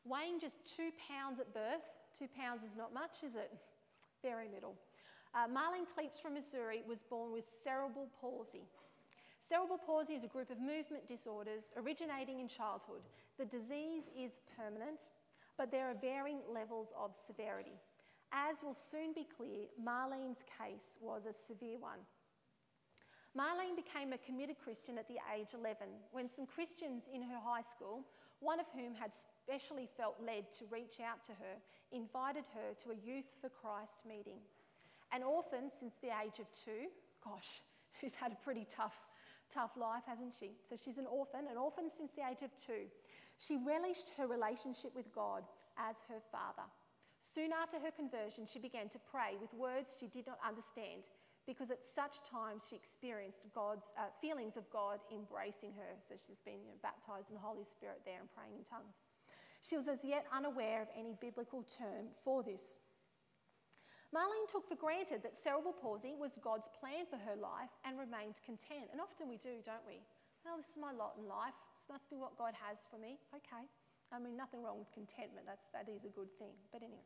Weighing 0.04 0.38
just 0.38 0.58
two 0.76 0.90
pounds 1.08 1.40
at 1.40 1.52
birth, 1.52 1.82
two 2.18 2.28
pounds 2.28 2.62
is 2.62 2.76
not 2.76 2.94
much, 2.94 3.22
is 3.24 3.34
it? 3.34 3.52
Very 4.22 4.48
little. 4.52 4.74
Uh, 5.34 5.46
Marlene 5.46 5.84
Kleeps 5.84 6.20
from 6.20 6.34
Missouri 6.34 6.82
was 6.88 7.02
born 7.02 7.32
with 7.32 7.44
cerebral 7.62 8.08
palsy. 8.20 8.64
Cerebral 9.46 9.78
palsy 9.78 10.14
is 10.14 10.24
a 10.24 10.28
group 10.28 10.50
of 10.50 10.58
movement 10.58 11.06
disorders 11.06 11.64
originating 11.76 12.40
in 12.40 12.48
childhood. 12.48 13.02
The 13.38 13.44
disease 13.44 14.04
is 14.18 14.40
permanent, 14.56 15.10
but 15.58 15.70
there 15.70 15.90
are 15.90 15.94
varying 15.94 16.40
levels 16.52 16.92
of 16.98 17.14
severity. 17.14 17.78
As 18.32 18.62
will 18.62 18.74
soon 18.74 19.12
be 19.12 19.26
clear, 19.36 19.66
Marlene's 19.78 20.42
case 20.58 20.98
was 21.00 21.26
a 21.26 21.32
severe 21.32 21.78
one. 21.78 22.00
Marlene 23.36 23.76
became 23.76 24.12
a 24.12 24.18
committed 24.18 24.56
Christian 24.58 24.96
at 24.96 25.06
the 25.06 25.20
age 25.36 25.52
11 25.54 25.86
when 26.10 26.28
some 26.28 26.46
Christians 26.46 27.08
in 27.12 27.22
her 27.22 27.38
high 27.38 27.62
school, 27.62 28.02
one 28.40 28.58
of 28.58 28.66
whom 28.74 28.94
had 28.94 29.12
specially 29.14 29.88
felt 29.96 30.16
led 30.24 30.50
to 30.58 30.64
reach 30.72 31.00
out 31.04 31.22
to 31.24 31.32
her, 31.32 31.60
invited 31.92 32.44
her 32.54 32.74
to 32.82 32.90
a 32.90 33.06
Youth 33.06 33.26
for 33.40 33.48
Christ 33.48 33.98
meeting. 34.06 34.38
An 35.12 35.22
orphan 35.22 35.70
since 35.70 35.94
the 36.02 36.08
age 36.08 36.38
of 36.40 36.50
two, 36.52 36.90
gosh, 37.22 37.62
who's 38.00 38.14
had 38.14 38.32
a 38.32 38.44
pretty 38.44 38.66
tough, 38.68 38.96
tough 39.52 39.76
life, 39.76 40.02
hasn't 40.06 40.34
she? 40.38 40.52
So 40.62 40.76
she's 40.76 40.98
an 40.98 41.06
orphan, 41.06 41.46
an 41.50 41.56
orphan 41.56 41.88
since 41.88 42.12
the 42.12 42.22
age 42.22 42.42
of 42.42 42.50
two. 42.54 42.90
She 43.38 43.56
relished 43.56 44.12
her 44.16 44.26
relationship 44.26 44.94
with 44.94 45.12
God 45.14 45.44
as 45.78 46.02
her 46.08 46.20
father. 46.32 46.66
Soon 47.20 47.50
after 47.52 47.78
her 47.78 47.90
conversion, 47.90 48.46
she 48.46 48.58
began 48.58 48.88
to 48.88 48.98
pray 49.10 49.36
with 49.40 49.52
words 49.54 49.96
she 49.98 50.06
did 50.06 50.26
not 50.26 50.38
understand 50.46 51.08
because 51.46 51.70
at 51.70 51.82
such 51.82 52.22
times 52.26 52.66
she 52.68 52.74
experienced 52.74 53.46
God's 53.54 53.94
uh, 53.96 54.10
feelings 54.20 54.56
of 54.56 54.68
God 54.70 54.98
embracing 55.14 55.72
her. 55.78 55.94
So 56.02 56.14
she's 56.18 56.40
been 56.40 56.58
you 56.66 56.74
know, 56.74 56.80
baptized 56.82 57.30
in 57.30 57.38
the 57.38 57.40
Holy 57.40 57.64
Spirit 57.64 58.02
there 58.04 58.18
and 58.18 58.28
praying 58.34 58.58
in 58.58 58.64
tongues. 58.66 59.06
She 59.66 59.76
was 59.76 59.88
as 59.88 60.04
yet 60.04 60.26
unaware 60.30 60.82
of 60.82 60.88
any 60.94 61.16
biblical 61.18 61.66
term 61.66 62.14
for 62.22 62.42
this. 62.42 62.78
Marlene 64.14 64.46
took 64.46 64.68
for 64.68 64.78
granted 64.78 65.26
that 65.26 65.34
cerebral 65.34 65.74
palsy 65.74 66.14
was 66.14 66.38
God's 66.38 66.70
plan 66.78 67.02
for 67.10 67.18
her 67.18 67.34
life 67.34 67.74
and 67.82 67.98
remained 67.98 68.38
content. 68.46 68.86
And 68.92 69.00
often 69.02 69.26
we 69.26 69.42
do, 69.42 69.58
don't 69.66 69.82
we? 69.82 69.98
Well, 70.46 70.56
this 70.56 70.70
is 70.70 70.78
my 70.78 70.94
lot 70.94 71.18
in 71.18 71.26
life. 71.26 71.58
This 71.74 71.90
must 71.90 72.06
be 72.06 72.16
what 72.16 72.38
God 72.38 72.54
has 72.54 72.86
for 72.86 73.02
me. 73.02 73.18
Okay. 73.34 73.66
I 74.14 74.22
mean, 74.22 74.38
nothing 74.38 74.62
wrong 74.62 74.78
with 74.78 74.94
contentment. 74.94 75.50
That's, 75.50 75.66
that 75.74 75.90
is 75.90 76.06
a 76.06 76.14
good 76.14 76.30
thing. 76.38 76.54
But 76.70 76.86
anyway. 76.86 77.02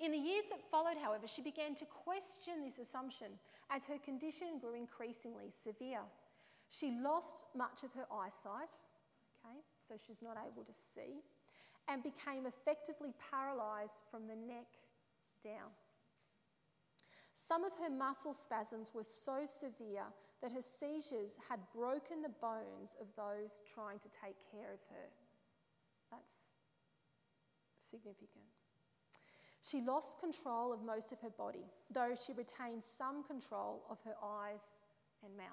In 0.00 0.10
the 0.10 0.18
years 0.18 0.48
that 0.48 0.64
followed, 0.70 0.96
however, 0.96 1.28
she 1.28 1.42
began 1.44 1.76
to 1.76 1.84
question 1.84 2.64
this 2.64 2.80
assumption 2.80 3.36
as 3.68 3.84
her 3.84 4.00
condition 4.00 4.56
grew 4.58 4.72
increasingly 4.74 5.52
severe. 5.52 6.00
She 6.72 6.96
lost 7.04 7.44
much 7.54 7.84
of 7.84 7.92
her 7.92 8.08
eyesight, 8.08 8.72
okay, 9.44 9.60
so 9.78 9.94
she's 10.00 10.22
not 10.22 10.38
able 10.40 10.64
to 10.64 10.72
see, 10.72 11.20
and 11.88 12.02
became 12.02 12.46
effectively 12.46 13.12
paralysed 13.30 14.02
from 14.10 14.26
the 14.26 14.36
neck 14.36 14.66
down. 15.42 15.70
Some 17.34 17.64
of 17.64 17.72
her 17.82 17.90
muscle 17.90 18.32
spasms 18.32 18.92
were 18.94 19.04
so 19.04 19.44
severe 19.46 20.04
that 20.40 20.52
her 20.52 20.62
seizures 20.62 21.32
had 21.48 21.60
broken 21.74 22.22
the 22.22 22.28
bones 22.40 22.96
of 23.00 23.06
those 23.16 23.60
trying 23.72 23.98
to 24.00 24.08
take 24.08 24.36
care 24.50 24.72
of 24.72 24.80
her. 24.90 25.08
That's 26.10 26.54
significant. 27.78 28.44
She 29.62 29.80
lost 29.80 30.18
control 30.18 30.72
of 30.72 30.82
most 30.82 31.12
of 31.12 31.20
her 31.20 31.30
body, 31.30 31.66
though 31.90 32.14
she 32.14 32.32
retained 32.32 32.82
some 32.82 33.22
control 33.22 33.84
of 33.88 33.98
her 34.04 34.14
eyes 34.22 34.78
and 35.24 35.36
mouth. 35.36 35.46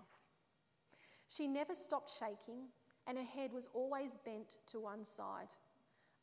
She 1.27 1.47
never 1.47 1.75
stopped 1.75 2.11
shaking, 2.17 2.69
and 3.05 3.17
her 3.17 3.23
head 3.23 3.53
was 3.53 3.69
always 3.73 4.17
bent 4.25 4.57
to 4.67 4.79
one 4.79 5.05
side. 5.05 5.53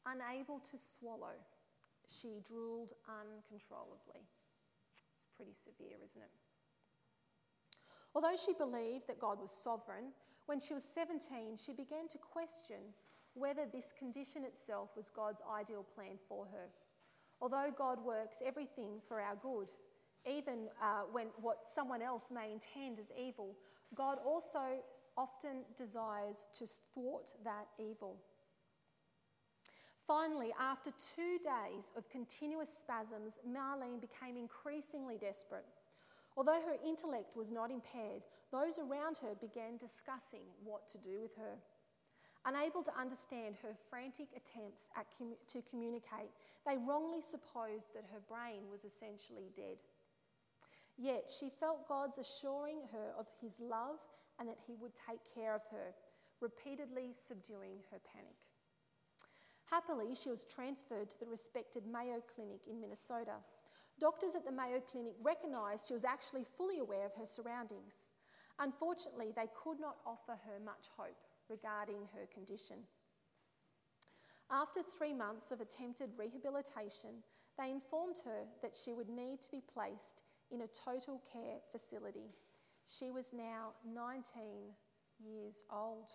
Unable 0.07 0.61
to 0.61 0.79
swallow, 0.79 1.35
she 2.07 2.41
drooled 2.47 2.93
uncontrollably. 3.09 4.23
It's 5.13 5.27
pretty 5.37 5.55
severe, 5.55 5.99
isn't 6.05 6.23
it? 6.23 6.31
Although 8.15 8.37
she 8.37 8.55
believed 8.55 9.09
that 9.09 9.19
God 9.19 9.41
was 9.41 9.51
sovereign, 9.51 10.13
when 10.47 10.61
she 10.61 10.75
was 10.75 10.85
17, 10.95 11.57
she 11.57 11.73
began 11.73 12.09
to 12.09 12.19
question 12.19 12.95
whether 13.35 13.67
this 13.67 13.93
condition 13.99 14.45
itself 14.45 14.91
was 14.97 15.11
God's 15.11 15.43
ideal 15.53 15.85
plan 15.95 16.17
for 16.29 16.47
her. 16.47 16.69
Although 17.41 17.75
God 17.77 18.03
works 18.03 18.39
everything 18.45 19.01
for 19.07 19.21
our 19.21 19.37
good, 19.37 19.71
even 20.27 20.69
uh, 20.81 21.03
when 21.13 21.27
what 21.41 21.67
someone 21.67 22.01
else 22.01 22.31
may 22.33 22.51
intend 22.53 22.99
as 22.99 23.13
evil, 23.19 23.57
God 23.95 24.19
also 24.25 24.81
often 25.17 25.65
desires 25.77 26.47
to 26.59 26.67
thwart 26.95 27.33
that 27.45 27.67
evil. 27.79 28.17
Finally, 30.07 30.53
after 30.61 30.93
two 31.15 31.39
days 31.43 31.91
of 31.97 32.09
continuous 32.09 32.73
spasms, 32.73 33.39
Marlene 33.49 34.01
became 34.01 34.37
increasingly 34.37 35.19
desperate. 35.19 35.67
Although 36.37 36.61
her 36.61 36.77
intellect 36.87 37.37
was 37.37 37.51
not 37.51 37.71
impaired, 37.71 38.23
those 38.53 38.79
around 38.79 39.19
her 39.19 39.35
began 39.41 39.79
discussing 39.79 40.45
what 40.63 40.87
to 40.89 40.99
do 40.99 41.21
with 41.21 41.35
her. 41.37 41.57
Unable 42.45 42.83
to 42.85 42.97
understand 42.97 43.57
her 43.63 43.75
frantic 43.91 44.29
attempts 44.37 44.89
com- 45.19 45.35
to 45.49 45.63
communicate, 45.69 46.31
they 46.65 46.77
wrongly 46.77 47.21
supposed 47.21 47.93
that 47.95 48.05
her 48.13 48.21
brain 48.29 48.71
was 48.71 48.85
essentially 48.85 49.51
dead. 49.57 49.79
Yet 50.97 51.29
she 51.29 51.51
felt 51.51 51.89
God's 51.89 52.19
assuring 52.19 52.83
her 52.93 53.13
of 53.19 53.27
his 53.41 53.59
love 53.59 53.99
and 54.39 54.49
that 54.49 54.59
he 54.67 54.77
would 54.77 54.93
take 54.95 55.21
care 55.35 55.55
of 55.55 55.63
her, 55.73 55.95
repeatedly 56.41 57.13
subduing 57.13 57.79
her 57.91 57.99
panic. 58.13 58.37
Happily, 59.71 60.15
she 60.15 60.31
was 60.31 60.45
transferred 60.45 61.11
to 61.11 61.21
the 61.21 61.27
respected 61.27 61.85
Mayo 61.87 62.23
Clinic 62.35 62.61
in 62.71 62.81
Minnesota. 62.81 63.43
Doctors 63.99 64.35
at 64.35 64.45
the 64.45 64.53
Mayo 64.53 64.81
Clinic 64.81 65.15
recognised 65.23 65.89
she 65.89 65.95
was 65.95 66.05
actually 66.05 66.45
fully 66.57 66.79
aware 66.79 67.07
of 67.07 67.15
her 67.15 67.27
surroundings. 67.27 68.11
Unfortunately, 68.59 69.33
they 69.35 69.49
could 69.63 69.81
not 69.81 69.97
offer 70.07 70.39
her 70.47 70.61
much 70.65 70.89
hope 70.97 71.19
regarding 71.49 72.09
her 72.15 72.27
condition. 72.33 72.77
After 74.51 74.83
three 74.83 75.13
months 75.13 75.51
of 75.51 75.61
attempted 75.61 76.11
rehabilitation, 76.17 77.23
they 77.59 77.71
informed 77.71 78.21
her 78.25 78.45
that 78.63 78.77
she 78.77 78.93
would 78.93 79.09
need 79.09 79.41
to 79.41 79.51
be 79.51 79.63
placed 79.75 80.23
in 80.51 80.63
a 80.63 80.69
total 80.69 81.21
care 81.33 81.59
facility. 81.73 82.31
She 82.87 83.11
was 83.11 83.33
now 83.33 83.73
19 83.85 84.23
years 85.19 85.65
old. 85.73 86.11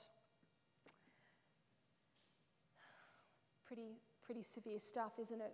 It's 3.43 3.60
pretty, 3.71 3.95
pretty 4.21 4.43
severe 4.43 4.79
stuff, 4.79 5.13
isn't 5.21 5.39
it? 5.39 5.53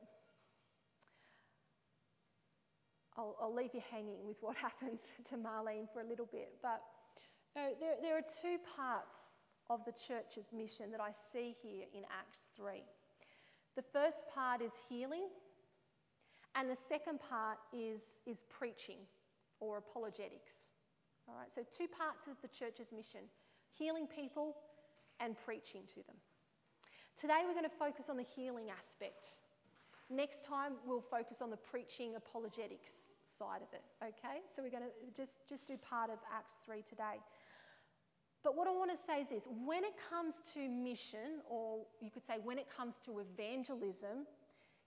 I'll, 3.16 3.36
I'll 3.40 3.54
leave 3.54 3.76
you 3.76 3.82
hanging 3.92 4.26
with 4.26 4.38
what 4.42 4.56
happens 4.68 5.14
to 5.26 5.36
Marlene 5.36 5.88
for 5.94 6.02
a 6.02 6.04
little 6.04 6.26
bit. 6.26 6.54
But 6.64 6.82
you 7.56 7.62
know, 7.62 7.70
there, 7.80 7.94
there 8.02 8.18
are 8.18 8.24
two 8.42 8.58
parts 8.76 9.42
of 9.70 9.86
the 9.86 9.92
church's 9.92 10.52
mission 10.52 10.90
that 10.92 11.00
I 11.00 11.12
see 11.12 11.56
here 11.62 11.86
in 11.94 12.06
Acts 12.20 12.50
3. 12.58 12.82
The 13.76 13.84
first 13.84 14.24
part 14.34 14.64
is 14.64 14.72
healing, 14.90 15.28
and 16.56 16.68
the 16.68 16.76
second 16.76 17.20
part 17.20 17.60
is, 17.72 18.22
is 18.26 18.46
preaching 18.50 18.98
or 19.60 19.78
apologetics. 19.78 20.74
All 21.30 21.36
right, 21.36 21.52
so 21.52 21.62
two 21.72 21.88
parts 21.88 22.26
of 22.26 22.34
the 22.42 22.48
church's 22.48 22.92
mission 22.92 23.22
healing 23.78 24.08
people 24.08 24.56
and 25.20 25.36
preaching 25.46 25.82
to 25.94 26.02
them. 26.08 26.16
Today 27.20 27.42
we're 27.48 27.54
going 27.54 27.64
to 27.64 27.70
focus 27.70 28.10
on 28.10 28.18
the 28.18 28.26
healing 28.36 28.68
aspect. 28.70 29.26
Next 30.08 30.46
time 30.46 30.74
we'll 30.86 31.02
focus 31.02 31.42
on 31.42 31.50
the 31.50 31.58
preaching 31.58 32.16
apologetics 32.16 33.14
side 33.26 33.62
of 33.64 33.74
it, 33.74 33.82
okay? 34.04 34.42
So 34.56 34.62
we're 34.62 34.70
going 34.70 34.84
to 34.84 35.20
just, 35.20 35.50
just 35.50 35.66
do 35.66 35.78
part 35.78 36.12
of 36.12 36.20
Acts 36.32 36.60
3 36.64 36.84
today. 36.84 37.18
But 38.44 38.56
what 38.56 38.68
I 38.68 38.72
want 38.72 38.92
to 38.92 38.98
say 38.98 39.22
is 39.22 39.28
this 39.30 39.48
when 39.66 39.84
it 39.84 39.96
comes 40.12 40.42
to 40.54 40.70
mission, 40.70 41.42
or 41.50 41.80
you 42.00 42.12
could 42.12 42.24
say 42.24 42.36
when 42.44 42.60
it 42.60 42.68
comes 42.70 43.00
to 43.06 43.18
evangelism, 43.18 44.28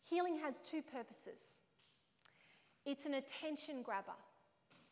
healing 0.09 0.39
has 0.39 0.61
two 0.61 0.83
purposes 0.83 1.61
it's 2.87 3.07
an 3.07 3.15
attention 3.15 3.83
grabber. 3.83 4.17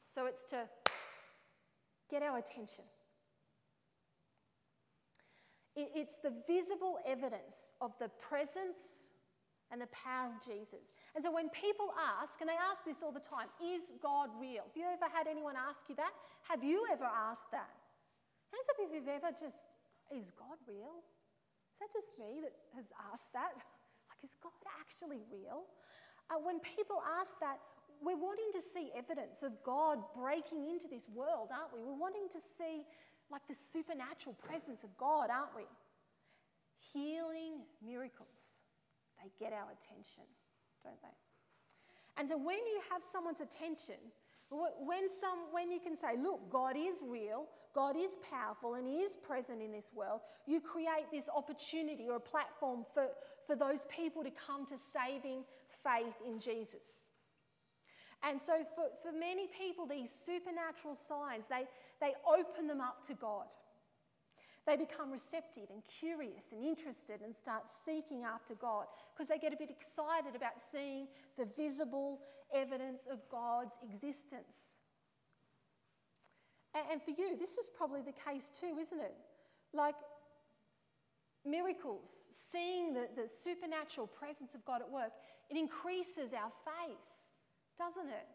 So 0.07 0.27
it's 0.27 0.45
to 0.45 0.69
get 2.11 2.23
our 2.23 2.39
attention. 2.39 2.85
It's 5.79 6.17
the 6.17 6.33
visible 6.47 6.99
evidence 7.07 7.75
of 7.81 7.93
the 8.01 8.09
presence 8.09 9.11
and 9.71 9.81
the 9.81 9.89
power 9.89 10.33
of 10.35 10.41
Jesus. 10.45 10.93
And 11.15 11.23
so 11.23 11.31
when 11.31 11.49
people 11.51 11.93
ask, 11.95 12.41
and 12.41 12.49
they 12.49 12.59
ask 12.59 12.85
this 12.85 13.03
all 13.03 13.13
the 13.13 13.21
time, 13.21 13.47
is 13.63 13.93
God 14.03 14.31
real? 14.41 14.65
Have 14.67 14.77
you 14.77 14.87
ever 14.91 15.07
had 15.13 15.29
anyone 15.29 15.55
ask 15.55 15.89
you 15.89 15.95
that? 15.97 16.13
Have 16.49 16.65
you 16.65 16.85
ever 16.91 17.05
asked 17.05 17.51
that? 17.53 17.71
Hands 18.51 18.69
up 18.71 18.77
if 18.81 18.95
you've 18.95 19.09
ever 19.13 19.29
just, 19.31 19.69
is 20.11 20.31
God 20.33 20.57
real? 20.67 21.05
Is 21.73 21.79
that 21.79 21.93
just 21.93 22.19
me 22.19 22.41
that 22.43 22.57
has 22.75 22.93
asked 23.13 23.33
that? 23.33 23.53
Like, 24.09 24.25
is 24.25 24.37
God 24.43 24.57
actually 24.81 25.21
real? 25.31 25.69
Uh, 26.29 26.41
when 26.43 26.59
people 26.61 26.97
ask 27.21 27.39
that, 27.39 27.61
we're 28.03 28.17
wanting 28.17 28.51
to 28.53 28.61
see 28.61 28.91
evidence 28.97 29.43
of 29.43 29.53
God 29.63 29.99
breaking 30.17 30.67
into 30.67 30.89
this 30.89 31.05
world, 31.13 31.51
aren't 31.53 31.75
we? 31.75 31.83
We're 31.83 31.99
wanting 31.99 32.29
to 32.31 32.41
see 32.41 32.83
like 33.31 33.43
the 33.49 33.55
supernatural 33.55 34.35
presence 34.35 34.85
of 34.85 34.97
God, 34.97 35.31
aren't 35.31 35.55
we? 35.57 35.65
Healing 36.93 37.63
miracles, 37.85 38.63
they 39.23 39.31
get 39.39 39.53
our 39.53 39.69
attention, 39.71 40.25
don't 40.83 41.01
they? 41.03 41.17
And 42.17 42.29
so 42.29 42.37
when 42.37 42.57
you 42.57 42.81
have 42.91 43.03
someone's 43.03 43.41
attention, 43.41 43.97
when, 44.51 45.09
some, 45.09 45.53
when 45.53 45.71
you 45.71 45.79
can 45.79 45.95
say, 45.95 46.17
look, 46.17 46.51
God 46.51 46.75
is 46.77 47.03
real, 47.07 47.47
God 47.75 47.97
is 47.97 48.19
powerful, 48.31 48.75
and 48.75 48.87
He 48.87 49.01
is 49.01 49.17
present 49.17 49.63
in 49.63 49.71
this 49.71 49.91
world, 49.95 50.21
you 50.47 50.61
create 50.61 51.11
this 51.13 51.29
opportunity 51.35 52.07
or 52.09 52.17
a 52.17 52.21
platform 52.21 52.85
for, 52.95 53.09
for 53.47 53.55
those 53.55 53.87
people 53.95 54.25
to 54.25 54.31
come 54.31 54.67
to 54.67 54.75
saving 54.93 55.45
faith 55.85 56.15
in 56.27 56.41
Jesus. 56.41 57.09
And 58.23 58.41
so, 58.41 58.65
for, 58.75 58.87
for 59.03 59.17
many 59.17 59.47
people, 59.47 59.87
these 59.87 60.11
supernatural 60.11 60.95
signs, 60.95 61.45
they, 61.49 61.65
they 62.01 62.15
open 62.27 62.67
them 62.67 62.81
up 62.81 63.03
to 63.07 63.15
God. 63.15 63.47
They 64.67 64.77
become 64.77 65.11
receptive 65.11 65.71
and 65.71 65.83
curious 65.87 66.53
and 66.53 66.63
interested 66.63 67.23
and 67.23 67.35
start 67.35 67.63
seeking 67.69 68.25
after 68.25 68.55
God 68.55 68.85
because 69.15 69.29
they 69.29 69.39
get 69.39 69.55
a 69.55 69.57
bit 69.57 69.71
excited 69.71 70.37
about 70.37 70.61
seeing 70.61 71.07
the 71.39 71.49
visible 71.57 72.21
evidence 72.53 73.09
of 73.11 73.21
God's 73.31 73.75
existence. 73.83 74.77
And 76.91 77.01
for 77.03 77.13
you, 77.13 77.37
this 77.39 77.57
is 77.57 77.71
probably 77.75 78.03
the 78.03 78.13
case 78.13 78.51
too, 78.51 78.77
isn't 78.79 79.01
it? 79.01 79.15
Like 79.73 79.95
miracles, 81.47 82.29
seeing 82.31 82.93
the, 82.93 83.09
the 83.17 83.27
supernatural 83.27 84.07
presence 84.07 84.55
of 84.55 84.65
God 84.67 84.83
at 84.83 84.91
work, 84.91 85.13
it 85.49 85.57
increases 85.57 86.35
our 86.35 86.53
faith 86.65 86.99
doesn't 87.79 88.09
it? 88.09 88.29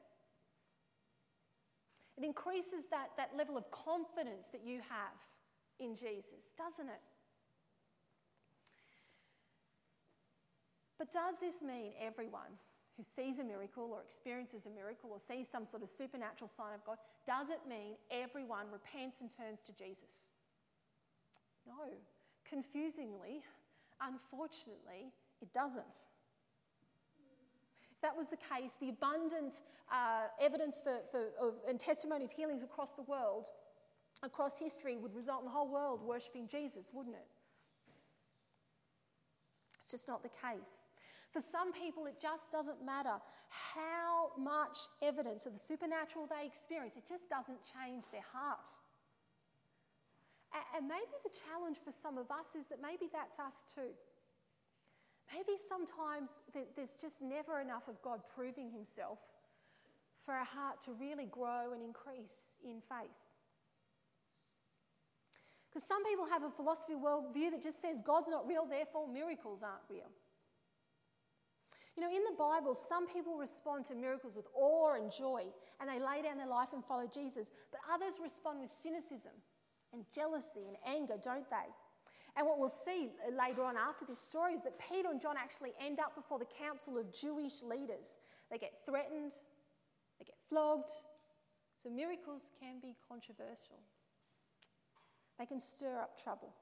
It 2.17 2.23
increases 2.23 2.85
that, 2.91 3.09
that 3.17 3.31
level 3.35 3.57
of 3.57 3.69
confidence 3.71 4.47
that 4.51 4.61
you 4.65 4.79
have 4.89 5.17
in 5.79 5.95
Jesus, 5.95 6.53
doesn't 6.57 6.87
it? 6.87 7.01
But 10.97 11.11
does 11.11 11.39
this 11.41 11.61
mean 11.61 11.91
everyone 11.99 12.55
who 12.95 13.03
sees 13.03 13.39
a 13.39 13.43
miracle 13.43 13.89
or 13.91 14.01
experiences 14.01 14.67
a 14.67 14.69
miracle 14.69 15.09
or 15.11 15.19
sees 15.19 15.49
some 15.49 15.65
sort 15.65 15.81
of 15.81 15.89
supernatural 15.89 16.47
sign 16.47 16.73
of 16.75 16.85
God, 16.85 16.97
does 17.25 17.49
it 17.49 17.59
mean 17.67 17.95
everyone 18.11 18.67
repents 18.71 19.19
and 19.19 19.29
turns 19.29 19.63
to 19.63 19.73
Jesus? 19.73 20.29
No. 21.67 21.89
Confusingly, 22.47 23.41
unfortunately, 23.99 25.11
it 25.41 25.51
doesn't 25.53 26.07
that 28.03 28.15
was 28.15 28.29
the 28.29 28.37
case, 28.37 28.75
the 28.79 28.89
abundant 28.89 29.61
uh, 29.91 30.27
evidence 30.39 30.79
for, 30.83 30.99
for, 31.09 31.29
of, 31.41 31.55
and 31.67 31.79
testimony 31.79 32.25
of 32.25 32.31
healings 32.31 32.61
across 32.61 32.91
the 32.91 33.01
world, 33.03 33.47
across 34.21 34.59
history, 34.59 34.95
would 34.97 35.15
result 35.15 35.39
in 35.39 35.45
the 35.45 35.51
whole 35.51 35.67
world 35.67 36.01
worshipping 36.03 36.47
Jesus, 36.47 36.91
wouldn't 36.93 37.15
it? 37.15 37.27
It's 39.81 39.89
just 39.89 40.07
not 40.07 40.21
the 40.21 40.29
case. 40.29 40.89
For 41.31 41.41
some 41.41 41.73
people, 41.73 42.05
it 42.05 42.21
just 42.21 42.51
doesn't 42.51 42.85
matter 42.85 43.15
how 43.49 44.31
much 44.37 44.77
evidence 45.01 45.45
of 45.45 45.53
the 45.53 45.59
supernatural 45.59 46.27
they 46.27 46.45
experience, 46.45 46.95
it 46.95 47.07
just 47.07 47.29
doesn't 47.29 47.59
change 47.65 48.05
their 48.11 48.25
heart. 48.31 48.69
And 50.77 50.87
maybe 50.87 51.17
the 51.23 51.33
challenge 51.33 51.77
for 51.83 51.91
some 51.91 52.19
of 52.19 52.29
us 52.29 52.53
is 52.55 52.67
that 52.67 52.77
maybe 52.79 53.09
that's 53.11 53.39
us 53.39 53.65
too. 53.65 53.89
Maybe 55.31 55.57
sometimes 55.57 56.41
there's 56.75 56.93
just 56.93 57.21
never 57.21 57.59
enough 57.59 57.87
of 57.87 58.01
God 58.01 58.21
proving 58.33 58.71
Himself 58.71 59.19
for 60.25 60.33
our 60.33 60.45
heart 60.45 60.81
to 60.81 60.91
really 60.93 61.25
grow 61.25 61.73
and 61.73 61.81
increase 61.81 62.57
in 62.63 62.81
faith. 62.81 63.11
Because 65.69 65.87
some 65.87 66.05
people 66.05 66.25
have 66.25 66.43
a 66.43 66.49
philosophy 66.49 66.93
worldview 66.93 67.51
that 67.51 67.63
just 67.63 67.81
says 67.81 67.99
God's 68.05 68.29
not 68.29 68.47
real, 68.47 68.65
therefore 68.65 69.07
miracles 69.07 69.63
aren't 69.63 69.81
real. 69.89 70.11
You 71.95 72.03
know, 72.03 72.09
in 72.09 72.23
the 72.23 72.35
Bible, 72.37 72.75
some 72.75 73.07
people 73.07 73.37
respond 73.37 73.85
to 73.85 73.95
miracles 73.95 74.35
with 74.35 74.47
awe 74.55 74.93
and 74.93 75.11
joy, 75.11 75.45
and 75.79 75.89
they 75.89 75.99
lay 75.99 76.21
down 76.23 76.37
their 76.37 76.47
life 76.47 76.69
and 76.73 76.83
follow 76.83 77.07
Jesus, 77.11 77.51
but 77.71 77.81
others 77.91 78.13
respond 78.21 78.61
with 78.61 78.71
cynicism 78.81 79.33
and 79.93 80.03
jealousy 80.13 80.65
and 80.67 80.77
anger, 80.87 81.15
don't 81.23 81.49
they? 81.49 81.69
And 82.35 82.47
what 82.47 82.59
we'll 82.59 82.69
see 82.69 83.09
uh, 83.21 83.31
later 83.37 83.63
on 83.63 83.75
after 83.77 84.05
this 84.05 84.19
story 84.19 84.53
is 84.53 84.63
that 84.63 84.79
Peter 84.89 85.09
and 85.09 85.21
John 85.21 85.35
actually 85.37 85.73
end 85.79 85.99
up 85.99 86.15
before 86.15 86.39
the 86.39 86.47
council 86.59 86.97
of 86.97 87.13
Jewish 87.13 87.61
leaders. 87.61 88.19
They 88.49 88.57
get 88.57 88.73
threatened, 88.85 89.33
they 90.19 90.25
get 90.25 90.37
flogged. 90.49 90.89
So 91.83 91.89
miracles 91.89 92.41
can 92.59 92.79
be 92.81 92.95
controversial, 93.07 93.79
they 95.37 95.45
can 95.45 95.59
stir 95.59 95.99
up 95.99 96.21
trouble. 96.21 96.53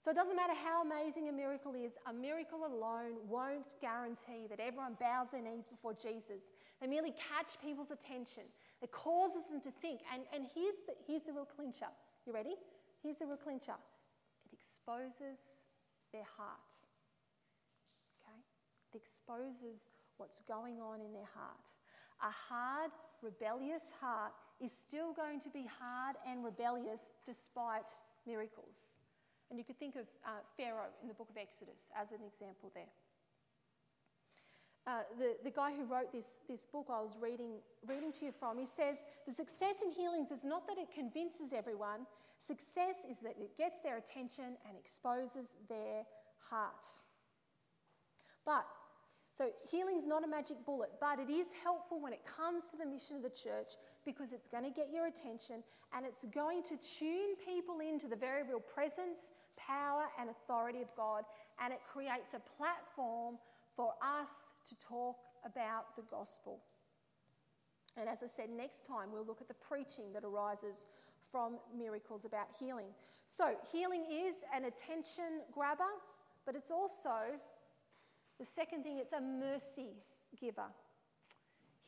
So 0.00 0.12
it 0.12 0.14
doesn't 0.14 0.36
matter 0.36 0.54
how 0.54 0.82
amazing 0.82 1.28
a 1.28 1.32
miracle 1.32 1.74
is, 1.74 1.92
a 2.06 2.12
miracle 2.12 2.60
alone 2.64 3.18
won't 3.28 3.74
guarantee 3.80 4.46
that 4.48 4.60
everyone 4.60 4.96
bows 4.98 5.32
their 5.32 5.42
knees 5.42 5.66
before 5.66 5.92
Jesus. 5.92 6.44
They 6.80 6.86
merely 6.86 7.12
catch 7.12 7.60
people's 7.60 7.90
attention. 7.90 8.44
It 8.80 8.92
causes 8.92 9.48
them 9.48 9.60
to 9.60 9.70
think. 9.70 10.00
And, 10.14 10.22
and 10.32 10.46
here's, 10.54 10.76
the, 10.86 10.94
here's 11.06 11.24
the 11.24 11.32
real 11.32 11.44
clincher. 11.44 11.88
You 12.26 12.32
ready? 12.32 12.54
Here's 13.02 13.16
the 13.16 13.26
real 13.26 13.36
clincher 13.36 13.74
exposes 14.58 15.64
their 16.12 16.26
heart. 16.36 16.74
Okay? 18.20 18.40
It 18.92 18.96
exposes 18.96 19.90
what's 20.16 20.40
going 20.40 20.80
on 20.80 21.00
in 21.00 21.12
their 21.12 21.28
heart. 21.34 21.68
A 22.22 22.30
hard, 22.30 22.90
rebellious 23.22 23.92
heart 24.00 24.32
is 24.60 24.72
still 24.72 25.12
going 25.12 25.40
to 25.40 25.50
be 25.50 25.66
hard 25.80 26.16
and 26.26 26.44
rebellious 26.44 27.12
despite 27.24 27.88
miracles. 28.26 28.98
And 29.50 29.58
you 29.58 29.64
could 29.64 29.78
think 29.78 29.94
of 29.96 30.06
uh, 30.26 30.42
Pharaoh 30.56 30.90
in 31.00 31.08
the 31.08 31.14
book 31.14 31.30
of 31.30 31.36
Exodus 31.36 31.90
as 31.96 32.12
an 32.12 32.20
example 32.26 32.70
there. 32.74 32.90
Uh, 34.86 35.00
the, 35.18 35.36
the 35.44 35.50
guy 35.50 35.72
who 35.74 35.84
wrote 35.84 36.12
this, 36.12 36.40
this 36.48 36.64
book 36.64 36.86
I 36.90 37.00
was 37.00 37.16
reading, 37.20 37.56
reading 37.86 38.10
to 38.12 38.24
you 38.24 38.32
from, 38.32 38.58
he 38.58 38.64
says, 38.64 38.96
The 39.26 39.32
success 39.32 39.76
in 39.84 39.90
healings 39.90 40.30
is 40.30 40.44
not 40.44 40.66
that 40.66 40.78
it 40.78 40.88
convinces 40.94 41.52
everyone, 41.52 42.06
success 42.38 42.96
is 43.08 43.18
that 43.18 43.34
it 43.38 43.56
gets 43.58 43.80
their 43.80 43.98
attention 43.98 44.56
and 44.66 44.78
exposes 44.78 45.56
their 45.68 46.04
heart. 46.50 46.86
But, 48.46 48.64
so 49.34 49.50
healing's 49.70 50.06
not 50.06 50.24
a 50.24 50.26
magic 50.26 50.64
bullet, 50.64 50.90
but 51.00 51.18
it 51.18 51.30
is 51.30 51.48
helpful 51.62 52.00
when 52.00 52.12
it 52.12 52.24
comes 52.24 52.70
to 52.70 52.76
the 52.76 52.86
mission 52.86 53.16
of 53.16 53.22
the 53.22 53.30
church 53.30 53.76
because 54.06 54.32
it's 54.32 54.48
going 54.48 54.64
to 54.64 54.70
get 54.70 54.88
your 54.92 55.06
attention 55.06 55.62
and 55.94 56.06
it's 56.06 56.24
going 56.34 56.62
to 56.62 56.76
tune 56.76 57.36
people 57.44 57.80
into 57.80 58.08
the 58.08 58.16
very 58.16 58.42
real 58.42 58.60
presence, 58.60 59.32
power, 59.56 60.08
and 60.18 60.30
authority 60.30 60.80
of 60.80 60.88
God, 60.96 61.24
and 61.62 61.72
it 61.72 61.80
creates 61.92 62.34
a 62.34 62.40
platform 62.56 63.36
for 63.78 63.92
us 64.02 64.54
to 64.68 64.76
talk 64.80 65.18
about 65.46 65.94
the 65.94 66.02
gospel. 66.10 66.58
And 67.96 68.08
as 68.08 68.24
I 68.24 68.26
said, 68.26 68.50
next 68.50 68.84
time 68.84 69.12
we'll 69.12 69.24
look 69.24 69.40
at 69.40 69.46
the 69.46 69.54
preaching 69.54 70.12
that 70.14 70.24
arises 70.24 70.86
from 71.30 71.58
miracles 71.76 72.24
about 72.24 72.48
healing. 72.58 72.88
So, 73.24 73.54
healing 73.70 74.04
is 74.10 74.38
an 74.52 74.64
attention 74.64 75.42
grabber, 75.52 75.94
but 76.44 76.56
it's 76.56 76.72
also 76.72 77.38
the 78.40 78.44
second 78.44 78.82
thing, 78.82 78.98
it's 78.98 79.12
a 79.12 79.20
mercy 79.20 79.94
giver. 80.40 80.70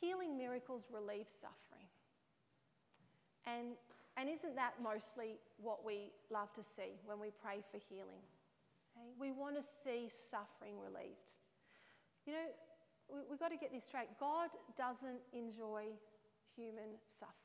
Healing 0.01 0.39
miracles 0.39 0.85
relieve 0.93 1.27
suffering. 1.29 1.89
And, 3.47 3.75
and 4.17 4.29
isn't 4.29 4.55
that 4.55 4.75
mostly 4.81 5.39
what 5.61 5.85
we 5.85 6.13
love 6.31 6.53
to 6.53 6.63
see 6.63 7.01
when 7.05 7.19
we 7.19 7.31
pray 7.43 7.65
for 7.73 7.79
healing? 7.89 8.23
Okay? 8.97 9.09
We 9.19 9.33
want 9.33 9.57
to 9.57 9.63
see 9.63 10.09
suffering 10.09 10.75
relieved. 10.79 11.33
You 12.27 12.33
know, 12.35 12.47
we, 13.09 13.21
we've 13.31 13.39
got 13.39 13.51
to 13.51 13.57
get 13.57 13.73
this 13.73 13.85
straight. 13.85 14.09
God 14.19 14.51
doesn't 14.77 15.21
enjoy 15.33 15.85
human 16.57 16.99
suffering. 17.07 17.37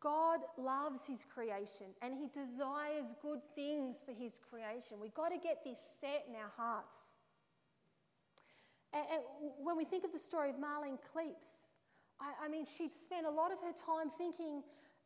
God 0.00 0.40
loves 0.56 1.06
his 1.06 1.24
creation 1.24 1.86
and 2.02 2.14
he 2.14 2.28
desires 2.28 3.14
good 3.20 3.40
things 3.54 4.00
for 4.04 4.12
his 4.12 4.38
creation. 4.38 4.98
We've 5.00 5.14
got 5.14 5.30
to 5.30 5.38
get 5.38 5.64
this 5.64 5.78
set 6.00 6.24
in 6.28 6.36
our 6.36 6.52
hearts. 6.56 7.16
And, 8.92 9.04
when 9.60 9.76
we 9.76 9.84
think 9.84 10.04
of 10.04 10.12
the 10.12 10.18
story 10.18 10.50
of 10.50 10.56
Marlene 10.56 10.98
Kleeps, 11.12 11.66
I, 12.20 12.46
I 12.46 12.48
mean, 12.48 12.64
she'd 12.64 12.92
spent 12.92 13.26
a 13.26 13.30
lot 13.30 13.52
of 13.52 13.58
her 13.60 13.72
time 13.72 14.08
thinking 14.08 14.62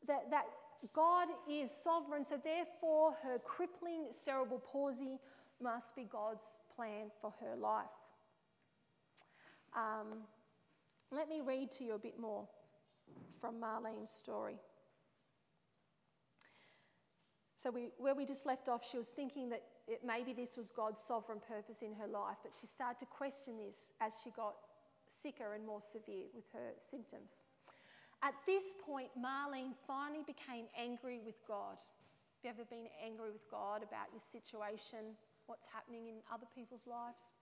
that, 0.07 0.31
that 0.31 0.45
God 0.93 1.29
is 1.51 1.71
sovereign, 1.71 2.25
so 2.25 2.37
therefore 2.43 3.15
her 3.23 3.39
crippling 3.39 4.07
cerebral 4.25 4.61
palsy 4.61 5.19
must 5.61 5.97
be 5.97 6.05
God's 6.05 6.45
plan 6.77 7.11
for 7.21 7.33
her 7.41 7.57
life. 7.57 7.87
Um, 9.75 10.25
let 11.11 11.29
me 11.29 11.41
read 11.41 11.71
to 11.73 11.85
you 11.85 11.95
a 11.95 11.99
bit 11.99 12.19
more 12.19 12.49
from 13.41 13.61
Marlene's 13.61 14.11
story. 14.11 14.59
So, 17.57 17.71
we, 17.71 17.91
where 17.99 18.15
we 18.15 18.27
just 18.27 18.45
left 18.45 18.69
off, 18.69 18.89
she 18.89 18.97
was 18.97 19.07
thinking 19.07 19.49
that 19.51 19.63
it, 19.87 20.01
maybe 20.05 20.33
this 20.33 20.57
was 20.57 20.71
God's 20.71 21.01
sovereign 21.01 21.41
purpose 21.47 21.83
in 21.83 21.95
her 21.95 22.09
life, 22.09 22.39
but 22.43 22.53
she 22.61 22.67
started 22.67 22.99
to 23.01 23.07
question 23.07 23.57
this 23.57 23.93
as 24.01 24.15
she 24.25 24.31
got 24.31 24.55
sicker 25.07 25.55
and 25.55 25.65
more 25.65 25.81
severe 25.81 26.27
with 26.35 26.45
her 26.53 26.73
symptoms. 26.79 27.45
At 28.23 28.35
this 28.47 28.75
point, 28.85 29.09
Marlene 29.19 29.75
finally 29.87 30.25
became 30.27 30.67
angry 30.79 31.21
with 31.25 31.37
God. 31.47 31.79
Have 31.79 32.43
you 32.45 32.51
ever 32.51 32.65
been 32.69 32.87
angry 33.05 33.31
with 33.31 33.49
God 33.51 33.83
about 33.83 34.11
your 34.13 34.21
situation, 34.21 35.15
what's 35.47 35.67
happening 35.67 36.09
in 36.09 36.17
other 36.33 36.47
people's 36.55 36.87
lives? 36.87 37.33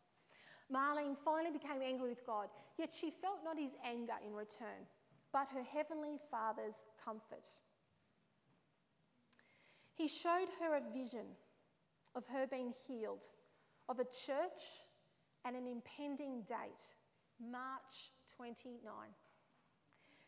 Marlene 0.72 1.16
finally 1.24 1.52
became 1.52 1.82
angry 1.82 2.10
with 2.10 2.26
God, 2.26 2.48
yet 2.78 2.94
she 2.94 3.10
felt 3.10 3.40
not 3.44 3.58
his 3.58 3.72
anger 3.84 4.14
in 4.24 4.34
return, 4.34 4.86
but 5.32 5.48
her 5.52 5.62
heavenly 5.62 6.18
Father's 6.30 6.86
comfort. 7.04 7.48
He 9.94 10.08
showed 10.08 10.48
her 10.60 10.76
a 10.76 10.92
vision 10.92 11.26
of 12.14 12.26
her 12.28 12.46
being 12.46 12.72
healed, 12.86 13.26
of 13.88 13.98
a 13.98 14.04
church 14.04 14.62
and 15.44 15.56
an 15.56 15.66
impending 15.66 16.42
date, 16.42 16.82
March 17.40 18.12
29. 18.36 18.80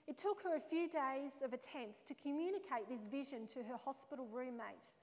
It 0.08 0.18
took 0.18 0.42
her 0.42 0.56
a 0.56 0.60
few 0.60 0.88
days 0.88 1.42
of 1.44 1.52
attempts 1.52 2.02
to 2.04 2.14
communicate 2.14 2.88
this 2.88 3.06
vision 3.06 3.46
to 3.48 3.60
her 3.60 3.76
hospital 3.84 4.26
roommate. 4.32 4.94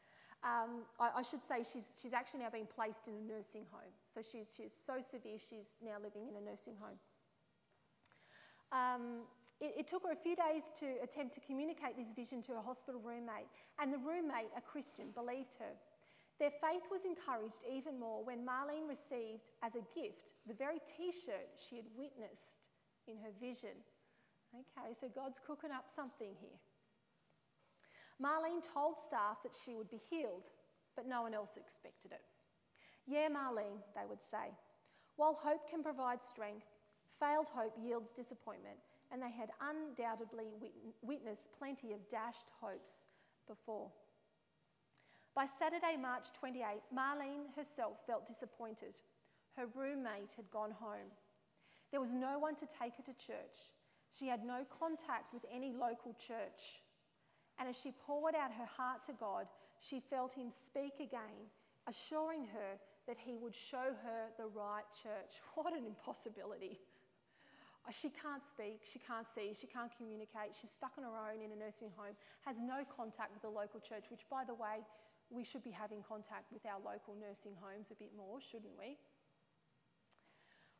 Um, 0.43 0.87
I, 0.99 1.19
I, 1.19 1.21
should 1.21 1.43
say 1.43 1.67
she's, 1.67 1.99
she's 2.01 2.13
actually 2.13 2.39
now 2.39 2.49
being 2.49 2.67
placed 2.67 3.07
in 3.07 3.13
a 3.13 3.23
nursing 3.27 3.65
home. 3.71 3.91
So 4.05 4.21
she's, 4.21 4.53
she's 4.55 4.71
so 4.71 5.01
severe, 5.03 5.35
she's 5.37 5.79
now 5.83 5.99
living 6.01 6.27
in 6.31 6.35
a 6.35 6.41
nursing 6.41 6.75
home. 6.79 6.95
Um, 8.71 9.27
it, 9.59 9.83
it, 9.83 9.87
took 9.87 10.03
her 10.03 10.13
a 10.13 10.15
few 10.15 10.37
days 10.37 10.71
to 10.79 10.87
attempt 11.03 11.33
to 11.33 11.41
communicate 11.41 11.97
this 11.97 12.13
vision 12.13 12.41
to 12.43 12.53
her 12.53 12.61
hospital 12.61 13.01
roommate, 13.03 13.51
and 13.81 13.91
the 13.91 13.97
roommate, 13.97 14.47
a 14.55 14.61
Christian, 14.61 15.11
believed 15.13 15.59
her. 15.59 15.75
Their 16.39 16.51
faith 16.51 16.87
was 16.89 17.03
encouraged 17.03 17.67
even 17.67 17.99
more 17.99 18.23
when 18.23 18.47
Marlene 18.47 18.87
received 18.87 19.51
as 19.61 19.75
a 19.75 19.83
gift 19.91 20.39
the 20.47 20.53
very 20.53 20.79
t 20.87 21.11
shirt 21.11 21.51
she 21.59 21.75
had 21.75 21.85
witnessed 21.97 22.71
in 23.07 23.17
her 23.17 23.35
vision. 23.41 23.75
Okay, 24.55 24.93
so 24.93 25.09
God's 25.13 25.39
cooking 25.45 25.71
up 25.71 25.91
something 25.91 26.31
here. 26.39 26.57
Marlene 28.21 28.61
told 28.61 28.97
staff 28.97 29.41
that 29.43 29.55
she 29.55 29.75
would 29.75 29.89
be 29.89 30.01
healed, 30.09 30.49
but 30.95 31.07
no 31.07 31.21
one 31.21 31.33
else 31.33 31.57
expected 31.57 32.11
it. 32.11 32.21
Yeah, 33.07 33.29
Marlene, 33.29 33.81
they 33.95 34.05
would 34.07 34.21
say. 34.21 34.51
While 35.15 35.33
hope 35.33 35.69
can 35.69 35.83
provide 35.83 36.21
strength, 36.21 36.67
failed 37.19 37.47
hope 37.49 37.73
yields 37.81 38.11
disappointment, 38.11 38.77
and 39.11 39.21
they 39.21 39.31
had 39.31 39.49
undoubtedly 39.61 40.47
witnessed 41.01 41.49
plenty 41.57 41.93
of 41.93 42.07
dashed 42.09 42.47
hopes 42.61 43.07
before. 43.47 43.89
By 45.35 45.45
Saturday, 45.57 45.95
March 45.99 46.33
28, 46.33 46.63
Marlene 46.93 47.55
herself 47.55 47.97
felt 48.05 48.25
disappointed. 48.25 48.95
Her 49.55 49.67
roommate 49.75 50.33
had 50.35 50.49
gone 50.51 50.71
home. 50.71 51.11
There 51.91 52.01
was 52.01 52.13
no 52.13 52.37
one 52.37 52.55
to 52.55 52.67
take 52.67 52.95
her 52.97 53.03
to 53.03 53.13
church. 53.13 53.71
She 54.17 54.27
had 54.27 54.43
no 54.43 54.65
contact 54.79 55.33
with 55.33 55.45
any 55.51 55.71
local 55.71 56.13
church. 56.13 56.81
And 57.59 57.67
as 57.67 57.79
she 57.79 57.91
poured 57.91 58.35
out 58.35 58.51
her 58.53 58.65
heart 58.65 59.03
to 59.03 59.13
God, 59.13 59.47
she 59.79 59.99
felt 59.99 60.33
Him 60.33 60.49
speak 60.49 60.99
again, 60.99 61.51
assuring 61.87 62.45
her 62.45 62.79
that 63.07 63.17
He 63.17 63.37
would 63.37 63.55
show 63.55 63.93
her 64.03 64.31
the 64.37 64.47
right 64.47 64.87
church. 65.03 65.43
What 65.55 65.75
an 65.75 65.85
impossibility! 65.85 66.79
Uh, 67.87 67.91
she 67.91 68.09
can't 68.09 68.43
speak, 68.43 68.81
she 68.83 68.99
can't 68.99 69.27
see, 69.27 69.53
she 69.59 69.67
can't 69.67 69.91
communicate, 69.95 70.55
she's 70.59 70.71
stuck 70.71 70.91
on 70.97 71.03
her 71.03 71.15
own 71.15 71.41
in 71.41 71.51
a 71.51 71.55
nursing 71.55 71.91
home, 71.95 72.15
has 72.45 72.59
no 72.59 72.83
contact 72.95 73.31
with 73.33 73.41
the 73.41 73.49
local 73.49 73.79
church, 73.79 74.11
which, 74.11 74.27
by 74.29 74.43
the 74.43 74.53
way, 74.53 74.83
we 75.29 75.43
should 75.43 75.63
be 75.63 75.71
having 75.71 76.03
contact 76.03 76.51
with 76.51 76.65
our 76.65 76.79
local 76.79 77.15
nursing 77.15 77.53
homes 77.61 77.91
a 77.91 77.95
bit 77.95 78.11
more, 78.17 78.41
shouldn't 78.41 78.73
we? 78.77 78.97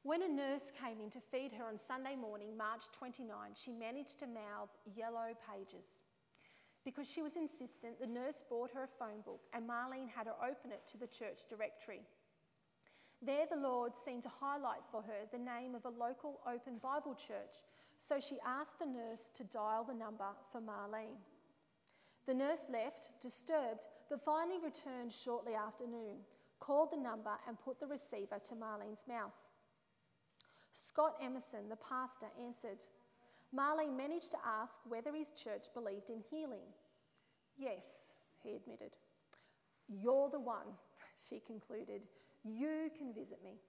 When 0.04 0.24
a 0.24 0.30
nurse 0.30 0.72
came 0.72 1.02
in 1.02 1.10
to 1.12 1.20
feed 1.20 1.52
her 1.54 1.66
on 1.66 1.78
Sunday 1.78 2.16
morning, 2.16 2.56
March 2.58 2.86
29, 2.98 3.30
she 3.54 3.72
managed 3.72 4.20
to 4.20 4.28
mouth 4.28 4.70
yellow 4.96 5.36
pages. 5.44 6.02
Because 6.86 7.10
she 7.10 7.22
was 7.22 7.36
insistent, 7.36 8.00
the 8.00 8.08
nurse 8.08 8.44
brought 8.48 8.72
her 8.72 8.84
a 8.84 8.88
phone 8.88 9.22
book 9.26 9.42
and 9.54 9.68
Marlene 9.68 10.10
had 10.10 10.28
her 10.28 10.36
open 10.42 10.72
it 10.72 10.88
to 10.92 10.98
the 10.98 11.08
church 11.08 11.42
directory. 11.50 12.02
There, 13.22 13.46
the 13.50 13.60
Lord 13.60 13.96
seemed 13.96 14.24
to 14.24 14.30
highlight 14.30 14.86
for 14.92 15.02
her 15.02 15.28
the 15.32 15.44
name 15.44 15.76
of 15.76 15.86
a 15.86 15.90
local 15.90 16.40
open 16.48 16.78
Bible 16.82 17.16
church, 17.16 17.64
so 17.98 18.20
she 18.20 18.38
asked 18.46 18.80
the 18.80 18.86
nurse 18.86 19.30
to 19.36 19.44
dial 19.44 19.84
the 19.84 19.94
number 19.94 20.30
for 20.52 20.62
Marlene. 20.62 21.20
The 22.26 22.34
nurse 22.34 22.68
left, 22.72 23.10
disturbed, 23.22 23.88
but 24.10 24.24
finally 24.24 24.58
returned 24.64 25.12
shortly 25.12 25.54
after 25.54 25.86
noon, 25.86 26.20
called 26.60 26.92
the 26.92 26.98
number, 26.98 27.32
and 27.48 27.60
put 27.60 27.80
the 27.80 27.88
receiver 27.88 28.40
to 28.46 28.56
Marlene's 28.56 29.04
mouth. 29.08 29.34
Scott 30.72 31.16
Emerson, 31.22 31.68
the 31.70 31.76
pastor, 31.76 32.28
answered. 32.42 32.84
Marlene 33.56 33.98
managed 33.98 34.32
to 34.32 34.38
ask 34.46 34.80
whether 34.88 35.14
his 35.14 35.32
church 35.32 35.66
believed 35.74 36.10
in 36.10 36.22
healing. 36.30 36.68
Yes, 37.58 38.14
he 38.44 38.56
admitted. 38.56 38.92
You're 39.88 40.30
the 40.30 40.40
one, 40.40 40.68
she 41.30 41.40
concluded. 41.40 42.06
You 42.44 42.90
can 42.98 43.14
visit 43.14 43.40
me. 43.44 43.60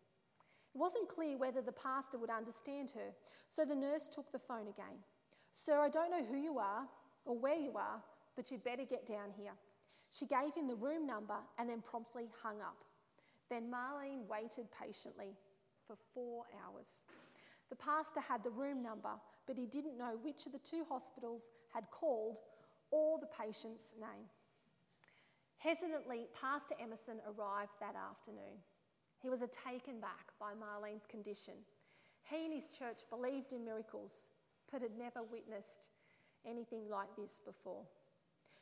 It 0.75 0.79
wasn't 0.79 1.09
clear 1.09 1.37
whether 1.37 1.63
the 1.63 1.73
pastor 1.73 2.19
would 2.19 2.31
understand 2.31 2.91
her, 2.91 3.13
so 3.49 3.65
the 3.65 3.75
nurse 3.75 4.07
took 4.07 4.31
the 4.31 4.39
phone 4.39 4.69
again. 4.69 5.01
Sir, 5.51 5.81
I 5.81 5.89
don't 5.89 6.11
know 6.11 6.25
who 6.25 6.37
you 6.37 6.59
are 6.59 6.87
or 7.25 7.37
where 7.37 7.57
you 7.57 7.77
are, 7.77 8.01
but 8.37 8.51
you'd 8.51 8.63
better 8.63 8.85
get 8.85 9.07
down 9.07 9.31
here. 9.37 9.53
She 10.11 10.27
gave 10.27 10.55
him 10.55 10.69
the 10.69 10.77
room 10.77 11.07
number 11.07 11.37
and 11.59 11.69
then 11.69 11.83
promptly 11.83 12.29
hung 12.43 12.61
up. 12.61 12.85
Then 13.49 13.71
Marlene 13.71 14.27
waited 14.29 14.67
patiently 14.71 15.37
for 15.87 15.97
four 16.15 16.45
hours. 16.65 17.07
The 17.69 17.77
pastor 17.77 18.21
had 18.21 18.45
the 18.45 18.51
room 18.51 18.83
number, 18.83 19.11
but 19.51 19.59
he 19.59 19.67
didn't 19.67 19.99
know 19.99 20.17
which 20.23 20.47
of 20.47 20.53
the 20.53 20.61
two 20.61 20.85
hospitals 20.89 21.49
had 21.75 21.91
called 21.91 22.39
or 22.93 23.19
the 23.19 23.27
patient's 23.27 23.95
name. 24.01 24.31
Hesitantly, 25.59 26.29
Pastor 26.41 26.77
Emerson 26.81 27.17
arrived 27.27 27.73
that 27.81 27.97
afternoon. 27.97 28.63
He 29.19 29.29
was 29.29 29.43
taken 29.51 30.01
back 30.01 30.31
by 30.39 30.53
Marlene's 30.53 31.05
condition. 31.05 31.55
He 32.23 32.45
and 32.45 32.55
his 32.55 32.69
church 32.69 33.01
believed 33.11 33.53
in 33.53 33.65
miracles, 33.65 34.31
but 34.71 34.83
had 34.83 34.97
never 34.97 35.25
witnessed 35.25 35.89
anything 36.47 36.89
like 36.89 37.09
this 37.19 37.41
before. 37.45 37.83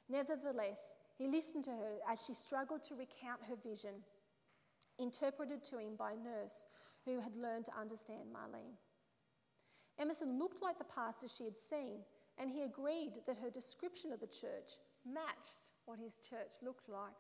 Nevertheless, 0.09 0.81
he 1.19 1.29
listened 1.29 1.65
to 1.65 1.73
her 1.73 1.99
as 2.11 2.25
she 2.25 2.33
struggled 2.33 2.83
to 2.85 2.95
recount 2.95 3.41
her 3.47 3.57
vision, 3.63 3.97
interpreted 4.99 5.63
to 5.65 5.77
him 5.77 5.97
by 5.99 6.13
a 6.13 6.17
nurse 6.17 6.67
who 7.05 7.21
had 7.21 7.37
learned 7.37 7.67
to 7.67 7.79
understand 7.79 8.33
Marlene. 8.33 8.88
Emerson 9.99 10.39
looked 10.39 10.63
like 10.63 10.79
the 10.79 10.85
pastor 10.85 11.27
she 11.29 11.45
had 11.45 11.57
seen, 11.57 12.01
and 12.39 12.51
he 12.51 12.63
agreed 12.63 13.13
that 13.27 13.39
her 13.39 13.51
description 13.51 14.13
of 14.13 14.21
the 14.21 14.27
church 14.27 14.79
matched 15.05 15.65
what 15.87 15.99
his 15.99 16.19
church 16.19 16.53
looked 16.63 16.89
like. 16.89 17.11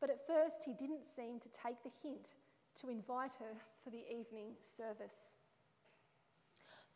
But 0.00 0.10
at 0.10 0.26
first, 0.26 0.64
he 0.64 0.74
didn't 0.74 1.04
seem 1.04 1.40
to 1.40 1.48
take 1.48 1.82
the 1.82 1.90
hint 2.02 2.34
to 2.76 2.88
invite 2.88 3.32
her 3.38 3.56
for 3.82 3.90
the 3.90 4.04
evening 4.10 4.54
service. 4.60 5.36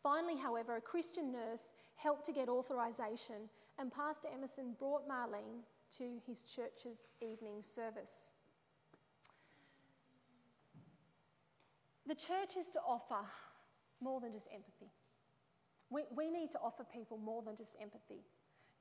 Finally, 0.01 0.37
however, 0.37 0.77
a 0.77 0.81
Christian 0.81 1.31
nurse 1.31 1.73
helped 1.95 2.25
to 2.25 2.31
get 2.31 2.49
authorization, 2.49 3.49
and 3.77 3.91
Pastor 3.91 4.29
Emerson 4.33 4.75
brought 4.79 5.07
Marlene 5.07 5.63
to 5.97 6.19
his 6.25 6.43
church's 6.43 7.07
evening 7.21 7.61
service. 7.61 8.33
The 12.05 12.15
church 12.15 12.55
is 12.57 12.67
to 12.69 12.79
offer 12.87 13.25
more 14.01 14.19
than 14.19 14.31
just 14.31 14.47
empathy. 14.53 14.91
We, 15.89 16.03
we 16.15 16.29
need 16.29 16.51
to 16.51 16.59
offer 16.59 16.83
people 16.83 17.17
more 17.17 17.41
than 17.41 17.55
just 17.55 17.77
empathy. 17.81 18.21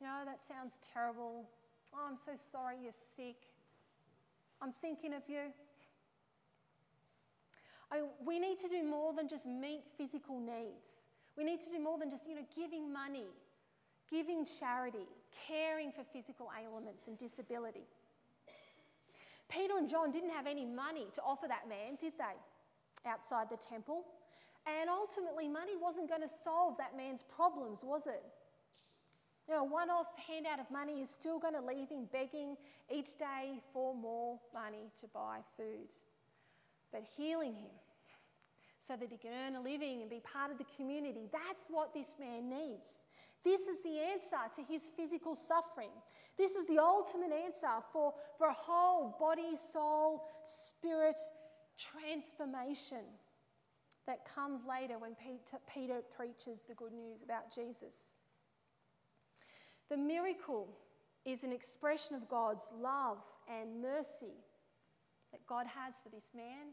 You 0.00 0.06
know, 0.06 0.22
that 0.24 0.42
sounds 0.42 0.78
terrible. 0.92 1.48
Oh, 1.94 2.06
I'm 2.08 2.16
so 2.16 2.32
sorry 2.34 2.76
you're 2.82 2.92
sick. 2.92 3.36
I'm 4.60 4.72
thinking 4.72 5.14
of 5.14 5.22
you. 5.28 5.52
I, 7.92 8.02
we 8.24 8.38
need 8.38 8.58
to 8.60 8.68
do 8.68 8.82
more 8.82 9.12
than 9.14 9.28
just 9.28 9.46
meet 9.46 9.84
physical 9.96 10.40
needs. 10.40 11.08
We 11.36 11.44
need 11.44 11.60
to 11.60 11.70
do 11.70 11.78
more 11.78 11.98
than 11.98 12.10
just, 12.10 12.28
you 12.28 12.34
know, 12.34 12.46
giving 12.54 12.92
money, 12.92 13.26
giving 14.10 14.44
charity, 14.44 15.06
caring 15.46 15.92
for 15.92 16.02
physical 16.12 16.50
ailments 16.60 17.06
and 17.06 17.16
disability. 17.16 17.84
Peter 19.48 19.74
and 19.78 19.88
John 19.88 20.10
didn't 20.10 20.30
have 20.30 20.46
any 20.46 20.64
money 20.64 21.06
to 21.14 21.22
offer 21.22 21.46
that 21.46 21.68
man, 21.68 21.96
did 22.00 22.14
they? 22.18 23.08
Outside 23.08 23.48
the 23.48 23.56
temple. 23.56 24.04
And 24.66 24.90
ultimately, 24.90 25.48
money 25.48 25.72
wasn't 25.80 26.08
going 26.08 26.22
to 26.22 26.28
solve 26.28 26.76
that 26.78 26.96
man's 26.96 27.22
problems, 27.22 27.84
was 27.84 28.06
it? 28.06 28.22
You 29.48 29.54
know, 29.54 29.64
one 29.64 29.90
off 29.90 30.08
handout 30.26 30.58
of 30.58 30.68
money 30.72 31.00
is 31.00 31.08
still 31.08 31.38
going 31.38 31.54
to 31.54 31.60
leave 31.60 31.88
him 31.88 32.08
begging 32.12 32.56
each 32.92 33.16
day 33.16 33.60
for 33.72 33.94
more 33.94 34.40
money 34.52 34.90
to 35.00 35.06
buy 35.14 35.38
food. 35.56 35.94
But 36.92 37.04
healing 37.16 37.54
him 37.54 37.70
so 38.86 38.96
that 38.96 39.08
he 39.10 39.16
can 39.16 39.30
earn 39.32 39.56
a 39.56 39.60
living 39.60 40.00
and 40.00 40.10
be 40.10 40.20
part 40.20 40.50
of 40.50 40.58
the 40.58 40.66
community, 40.76 41.28
that's 41.32 41.68
what 41.68 41.94
this 41.94 42.14
man 42.18 42.48
needs. 42.48 43.06
This 43.44 43.62
is 43.62 43.80
the 43.82 43.98
answer 44.00 44.36
to 44.56 44.62
his 44.62 44.82
physical 44.96 45.36
suffering. 45.36 45.90
This 46.36 46.52
is 46.52 46.66
the 46.66 46.78
ultimate 46.78 47.32
answer 47.32 47.68
for, 47.92 48.14
for 48.38 48.48
a 48.48 48.52
whole 48.52 49.16
body, 49.20 49.56
soul, 49.56 50.24
spirit 50.42 51.16
transformation 51.78 53.04
that 54.06 54.24
comes 54.24 54.64
later 54.64 54.98
when 54.98 55.14
Peter, 55.14 55.58
Peter 55.72 56.00
preaches 56.16 56.62
the 56.62 56.74
good 56.74 56.92
news 56.92 57.22
about 57.22 57.52
Jesus. 57.52 58.18
The 59.88 59.96
miracle 59.96 60.68
is 61.24 61.42
an 61.42 61.52
expression 61.52 62.14
of 62.14 62.28
God's 62.28 62.72
love 62.80 63.18
and 63.48 63.82
mercy 63.82 64.34
that 65.32 65.44
God 65.46 65.66
has 65.66 65.94
for 66.02 66.08
this 66.08 66.28
man, 66.34 66.72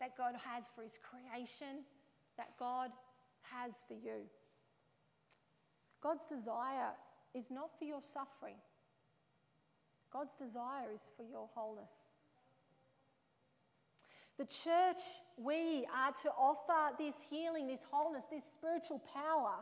that 0.00 0.16
God 0.16 0.34
has 0.44 0.70
for 0.74 0.82
his 0.82 0.98
creation, 1.02 1.84
that 2.36 2.50
God 2.58 2.90
has 3.42 3.82
for 3.86 3.94
you. 3.94 4.26
God's 6.00 6.26
desire 6.26 6.92
is 7.34 7.50
not 7.50 7.76
for 7.78 7.84
your 7.84 8.02
suffering, 8.02 8.56
God's 10.12 10.36
desire 10.36 10.90
is 10.94 11.10
for 11.16 11.24
your 11.24 11.48
wholeness. 11.54 12.12
The 14.38 14.44
church, 14.44 15.02
we 15.36 15.84
are 15.92 16.12
to 16.22 16.30
offer 16.38 16.94
this 16.96 17.16
healing, 17.28 17.66
this 17.66 17.84
wholeness, 17.90 18.26
this 18.30 18.44
spiritual 18.44 19.02
power. 19.12 19.54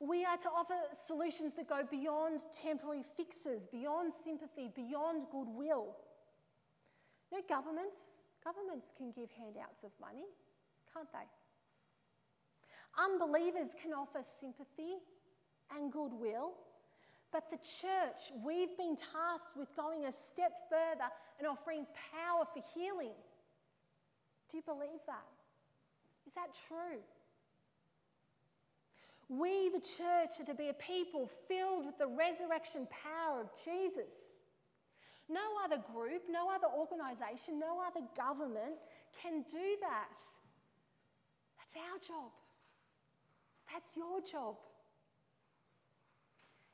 We 0.00 0.24
are 0.24 0.38
to 0.38 0.48
offer 0.48 0.74
solutions 1.06 1.52
that 1.54 1.68
go 1.68 1.82
beyond 1.90 2.40
temporary 2.50 3.02
fixes, 3.02 3.66
beyond 3.66 4.10
sympathy, 4.10 4.70
beyond 4.74 5.24
goodwill. 5.30 5.96
You 7.30 7.38
know, 7.38 7.44
governments, 7.46 8.22
governments 8.42 8.94
can 8.96 9.10
give 9.10 9.30
handouts 9.30 9.84
of 9.84 9.90
money, 10.00 10.24
can't 10.94 11.12
they? 11.12 11.28
Unbelievers 12.98 13.74
can 13.82 13.92
offer 13.92 14.20
sympathy 14.40 14.96
and 15.74 15.92
goodwill. 15.92 16.54
But 17.32 17.50
the 17.50 17.58
church, 17.58 18.32
we've 18.42 18.76
been 18.78 18.96
tasked 18.96 19.58
with 19.58 19.74
going 19.76 20.06
a 20.06 20.12
step 20.12 20.52
further 20.70 21.10
and 21.38 21.46
offering 21.46 21.84
power 22.12 22.46
for 22.46 22.62
healing. 22.74 23.12
Do 24.50 24.56
you 24.56 24.62
believe 24.62 25.02
that? 25.06 25.26
Is 26.26 26.34
that 26.34 26.48
true? 26.68 27.00
We, 29.28 29.70
the 29.70 29.80
church, 29.80 30.40
are 30.40 30.44
to 30.44 30.54
be 30.54 30.68
a 30.68 30.74
people 30.74 31.28
filled 31.48 31.86
with 31.86 31.98
the 31.98 32.06
resurrection 32.06 32.86
power 32.90 33.40
of 33.40 33.50
Jesus. 33.64 34.42
No 35.28 35.40
other 35.64 35.82
group, 35.92 36.22
no 36.30 36.48
other 36.48 36.68
organisation, 36.72 37.58
no 37.58 37.82
other 37.84 38.06
government 38.16 38.78
can 39.20 39.42
do 39.50 39.76
that. 39.80 40.14
That's 41.58 41.74
our 41.74 41.98
job. 41.98 42.30
That's 43.72 43.96
your 43.96 44.20
job. 44.20 44.56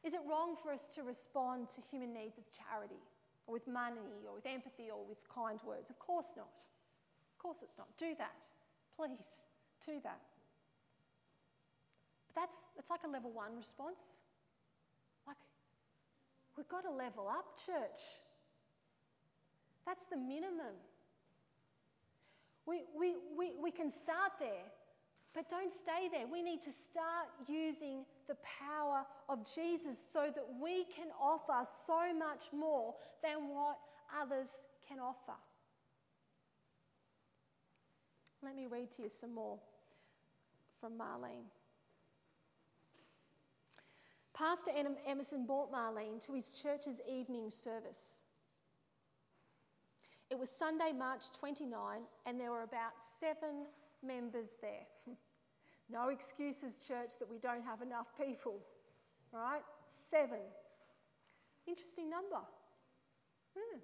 Is 0.05 0.13
it 0.13 0.21
wrong 0.29 0.57
for 0.63 0.73
us 0.73 0.89
to 0.97 1.03
respond 1.03 1.69
to 1.71 1.81
human 1.81 2.13
needs 2.13 2.37
of 2.37 2.45
charity, 2.53 3.01
or 3.47 3.55
with 3.55 3.67
money, 3.67 4.27
or 4.29 4.35
with 4.35 4.45
empathy, 4.45 4.91
or 4.91 5.07
with 5.09 5.27
kind 5.31 5.59
words? 5.67 5.89
Of 5.89 5.99
course 5.99 6.35
not 6.37 6.61
course 7.43 7.63
it's 7.63 7.77
not. 7.77 7.89
Do 7.99 8.15
that. 8.19 8.35
Please, 8.97 9.43
do 9.85 9.99
that. 10.05 10.21
But 12.29 12.41
that's, 12.41 12.67
that's 12.77 12.91
like 12.91 13.01
a 13.07 13.11
level 13.11 13.33
one 13.33 13.57
response. 13.57 14.19
Like, 15.27 15.37
we've 16.57 16.69
got 16.69 16.85
to 16.85 16.91
level 16.91 17.29
up, 17.29 17.59
church. 17.59 18.01
That's 19.87 20.05
the 20.05 20.17
minimum. 20.17 20.79
We, 22.65 22.85
we, 22.97 23.17
we, 23.37 23.53
we 23.61 23.71
can 23.73 23.91
start 23.91 24.33
there, 24.39 24.71
but 25.35 25.49
don't 25.49 25.73
stay 25.73 26.09
there. 26.13 26.27
We 26.31 26.43
need 26.43 26.63
to 26.63 26.71
start 26.71 27.27
using 27.49 28.05
the 28.29 28.37
power 28.61 29.05
of 29.29 29.41
Jesus 29.53 30.07
so 30.13 30.31
that 30.33 30.47
we 30.63 30.85
can 30.85 31.09
offer 31.21 31.67
so 31.67 32.15
much 32.17 32.53
more 32.57 32.95
than 33.21 33.49
what 33.49 33.79
others 34.21 34.69
can 34.89 35.01
offer. 35.01 35.37
Let 38.43 38.57
me 38.57 38.67
read 38.67 38.91
to 38.93 39.03
you 39.03 39.09
some 39.09 39.35
more 39.35 39.59
from 40.81 40.99
Marlene. 40.99 41.47
Pastor 44.35 44.73
Emerson 45.07 45.47
brought 45.47 45.73
Marlene 45.73 46.25
to 46.27 46.35
his 46.35 46.53
church's 46.53 47.01
evening 47.09 47.51
service. 47.51 48.25
It 50.31 50.39
was 50.39 50.51
Sunday, 50.51 50.93
March 50.97 51.31
29, 51.39 52.01
and 52.27 52.41
there 52.41 52.51
were 52.51 52.63
about 52.63 52.93
seven 52.97 53.67
members 54.05 54.57
there. 54.61 54.87
no 55.91 56.09
excuses, 56.09 56.79
church, 56.79 57.19
that 57.21 57.31
we 57.31 57.39
don't 57.39 57.63
have 57.63 57.83
enough 57.83 58.07
people, 58.19 58.59
right? 59.31 59.63
Seven. 59.87 60.41
Interesting 61.69 62.11
number. 62.11 62.41
Hmm. 63.57 63.79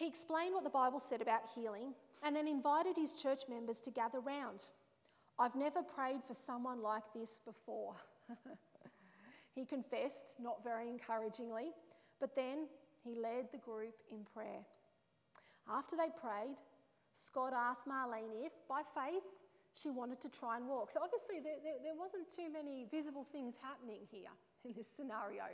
He 0.00 0.06
explained 0.06 0.54
what 0.54 0.64
the 0.64 0.70
Bible 0.70 0.98
said 0.98 1.20
about 1.20 1.42
healing 1.54 1.92
and 2.22 2.34
then 2.34 2.48
invited 2.48 2.96
his 2.96 3.12
church 3.12 3.42
members 3.50 3.82
to 3.82 3.90
gather 3.90 4.18
round. 4.18 4.64
I've 5.38 5.54
never 5.54 5.82
prayed 5.82 6.24
for 6.26 6.32
someone 6.32 6.82
like 6.82 7.02
this 7.14 7.38
before. 7.44 7.96
he 9.54 9.66
confessed, 9.66 10.36
not 10.40 10.64
very 10.64 10.88
encouragingly, 10.88 11.72
but 12.18 12.34
then 12.34 12.66
he 13.04 13.14
led 13.14 13.52
the 13.52 13.58
group 13.58 13.92
in 14.10 14.24
prayer. 14.32 14.64
After 15.70 15.96
they 15.96 16.08
prayed, 16.18 16.56
Scott 17.12 17.52
asked 17.52 17.86
Marlene 17.86 18.46
if, 18.46 18.52
by 18.70 18.80
faith, 18.94 19.24
she 19.74 19.90
wanted 19.90 20.22
to 20.22 20.30
try 20.30 20.56
and 20.56 20.66
walk. 20.66 20.92
So 20.92 21.00
obviously, 21.04 21.40
there, 21.44 21.60
there, 21.62 21.76
there 21.84 21.94
wasn't 21.94 22.30
too 22.34 22.50
many 22.50 22.86
visible 22.90 23.26
things 23.30 23.54
happening 23.60 24.00
here 24.10 24.32
in 24.64 24.72
this 24.74 24.88
scenario. 24.88 25.44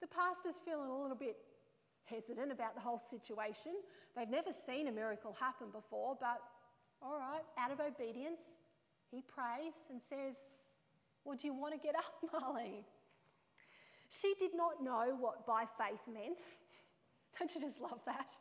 The 0.00 0.08
pastor's 0.08 0.58
feeling 0.64 0.90
a 0.90 1.00
little 1.00 1.16
bit 1.16 1.36
hesitant 2.08 2.52
about 2.52 2.74
the 2.74 2.80
whole 2.80 2.98
situation. 2.98 3.72
They've 4.16 4.28
never 4.28 4.50
seen 4.52 4.88
a 4.88 4.92
miracle 4.92 5.36
happen 5.38 5.68
before, 5.72 6.16
but 6.20 6.40
all 7.02 7.18
right, 7.18 7.42
out 7.58 7.70
of 7.70 7.80
obedience, 7.80 8.40
he 9.10 9.22
prays 9.22 9.74
and 9.90 10.00
says, 10.00 10.50
Well, 11.24 11.36
do 11.36 11.46
you 11.46 11.54
want 11.54 11.74
to 11.74 11.80
get 11.80 11.94
up, 11.94 12.14
Marlene? 12.34 12.84
She 14.08 14.34
did 14.38 14.52
not 14.54 14.82
know 14.82 15.16
what 15.18 15.46
by 15.46 15.64
faith 15.78 16.00
meant. 16.12 16.40
Don't 17.38 17.54
you 17.54 17.60
just 17.60 17.80
love 17.80 18.00
that? 18.06 18.32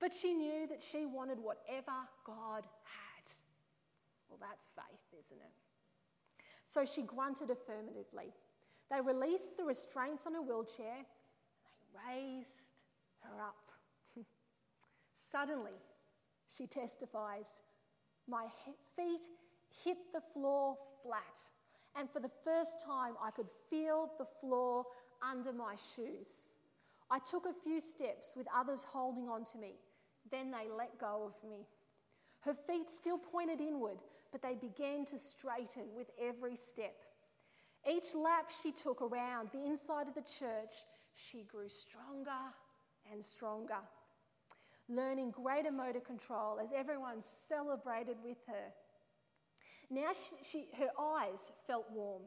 But 0.00 0.12
she 0.12 0.34
knew 0.34 0.66
that 0.66 0.82
she 0.82 1.06
wanted 1.06 1.38
whatever 1.38 1.96
God 2.26 2.64
had. 2.82 3.30
Well, 4.28 4.38
that's 4.40 4.68
faith, 4.74 5.18
isn't 5.18 5.38
it? 5.38 5.52
So 6.64 6.84
she 6.84 7.02
grunted 7.02 7.50
affirmatively. 7.50 8.34
They 8.90 9.00
released 9.00 9.56
the 9.56 9.64
restraints 9.64 10.26
on 10.26 10.34
her 10.34 10.42
wheelchair 10.42 11.06
raised 12.08 12.82
her 13.20 13.40
up. 13.40 13.70
Suddenly, 15.14 15.78
she 16.48 16.66
testifies, 16.66 17.62
my 18.28 18.46
feet 18.96 19.24
hit 19.84 19.96
the 20.12 20.22
floor 20.32 20.76
flat, 21.02 21.38
and 21.96 22.08
for 22.10 22.20
the 22.20 22.30
first 22.44 22.84
time, 22.84 23.14
I 23.22 23.30
could 23.30 23.48
feel 23.68 24.10
the 24.18 24.26
floor 24.40 24.84
under 25.22 25.52
my 25.52 25.74
shoes. 25.74 26.56
I 27.10 27.18
took 27.18 27.46
a 27.46 27.52
few 27.52 27.80
steps 27.80 28.34
with 28.36 28.46
others 28.54 28.84
holding 28.84 29.28
on 29.28 29.44
to 29.46 29.58
me. 29.58 29.74
Then 30.30 30.50
they 30.50 30.68
let 30.74 30.98
go 30.98 31.26
of 31.26 31.48
me. 31.48 31.66
Her 32.40 32.54
feet 32.54 32.88
still 32.88 33.18
pointed 33.18 33.60
inward, 33.60 33.98
but 34.30 34.42
they 34.42 34.54
began 34.54 35.04
to 35.06 35.18
straighten 35.18 35.84
with 35.94 36.10
every 36.20 36.56
step. 36.56 36.96
Each 37.88 38.14
lap 38.14 38.50
she 38.62 38.72
took 38.72 39.02
around 39.02 39.50
the 39.52 39.64
inside 39.66 40.08
of 40.08 40.14
the 40.14 40.22
church, 40.22 40.74
she 41.14 41.44
grew 41.44 41.68
stronger 41.68 42.30
and 43.10 43.24
stronger, 43.24 43.80
learning 44.88 45.30
greater 45.30 45.72
motor 45.72 46.00
control 46.00 46.58
as 46.62 46.70
everyone 46.74 47.20
celebrated 47.20 48.16
with 48.24 48.38
her. 48.46 48.72
Now 49.90 50.12
she, 50.12 50.36
she, 50.42 50.68
her 50.78 50.90
eyes 50.98 51.52
felt 51.66 51.86
warm, 51.92 52.22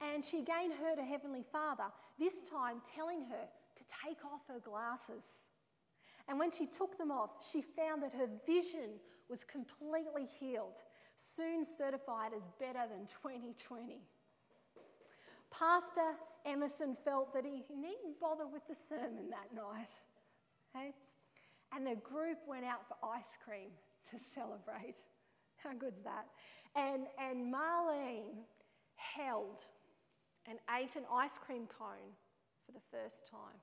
and 0.00 0.24
she 0.24 0.40
again 0.40 0.72
heard 0.72 0.98
her 0.98 1.04
Heavenly 1.04 1.44
Father, 1.52 1.84
this 2.18 2.42
time 2.42 2.80
telling 2.84 3.22
her 3.22 3.48
to 3.76 3.84
take 4.04 4.24
off 4.24 4.40
her 4.48 4.60
glasses. 4.60 5.48
And 6.28 6.38
when 6.38 6.50
she 6.50 6.66
took 6.66 6.98
them 6.98 7.10
off, 7.10 7.30
she 7.48 7.62
found 7.62 8.02
that 8.02 8.12
her 8.12 8.28
vision 8.46 8.98
was 9.28 9.44
completely 9.44 10.24
healed, 10.24 10.78
soon 11.16 11.64
certified 11.64 12.32
as 12.36 12.48
better 12.58 12.82
than 12.88 13.06
2020. 13.06 14.00
Pastor 15.50 16.14
Emerson 16.44 16.96
felt 17.04 17.32
that 17.34 17.44
he 17.44 17.64
needn't 17.74 18.20
bother 18.20 18.46
with 18.46 18.66
the 18.68 18.74
sermon 18.74 19.30
that 19.30 19.54
night. 19.54 20.94
And 21.74 21.86
the 21.86 21.96
group 21.96 22.38
went 22.46 22.64
out 22.64 22.86
for 22.88 22.96
ice 23.14 23.36
cream 23.44 23.70
to 24.10 24.18
celebrate. 24.18 24.96
How 25.56 25.72
good's 25.72 26.02
that? 26.02 26.26
And, 26.74 27.06
and 27.18 27.52
Marlene 27.52 28.44
held 28.96 29.64
and 30.48 30.58
ate 30.78 30.96
an 30.96 31.04
ice 31.12 31.38
cream 31.38 31.66
cone 31.66 32.14
for 32.64 32.72
the 32.72 32.80
first 32.90 33.28
time. 33.30 33.58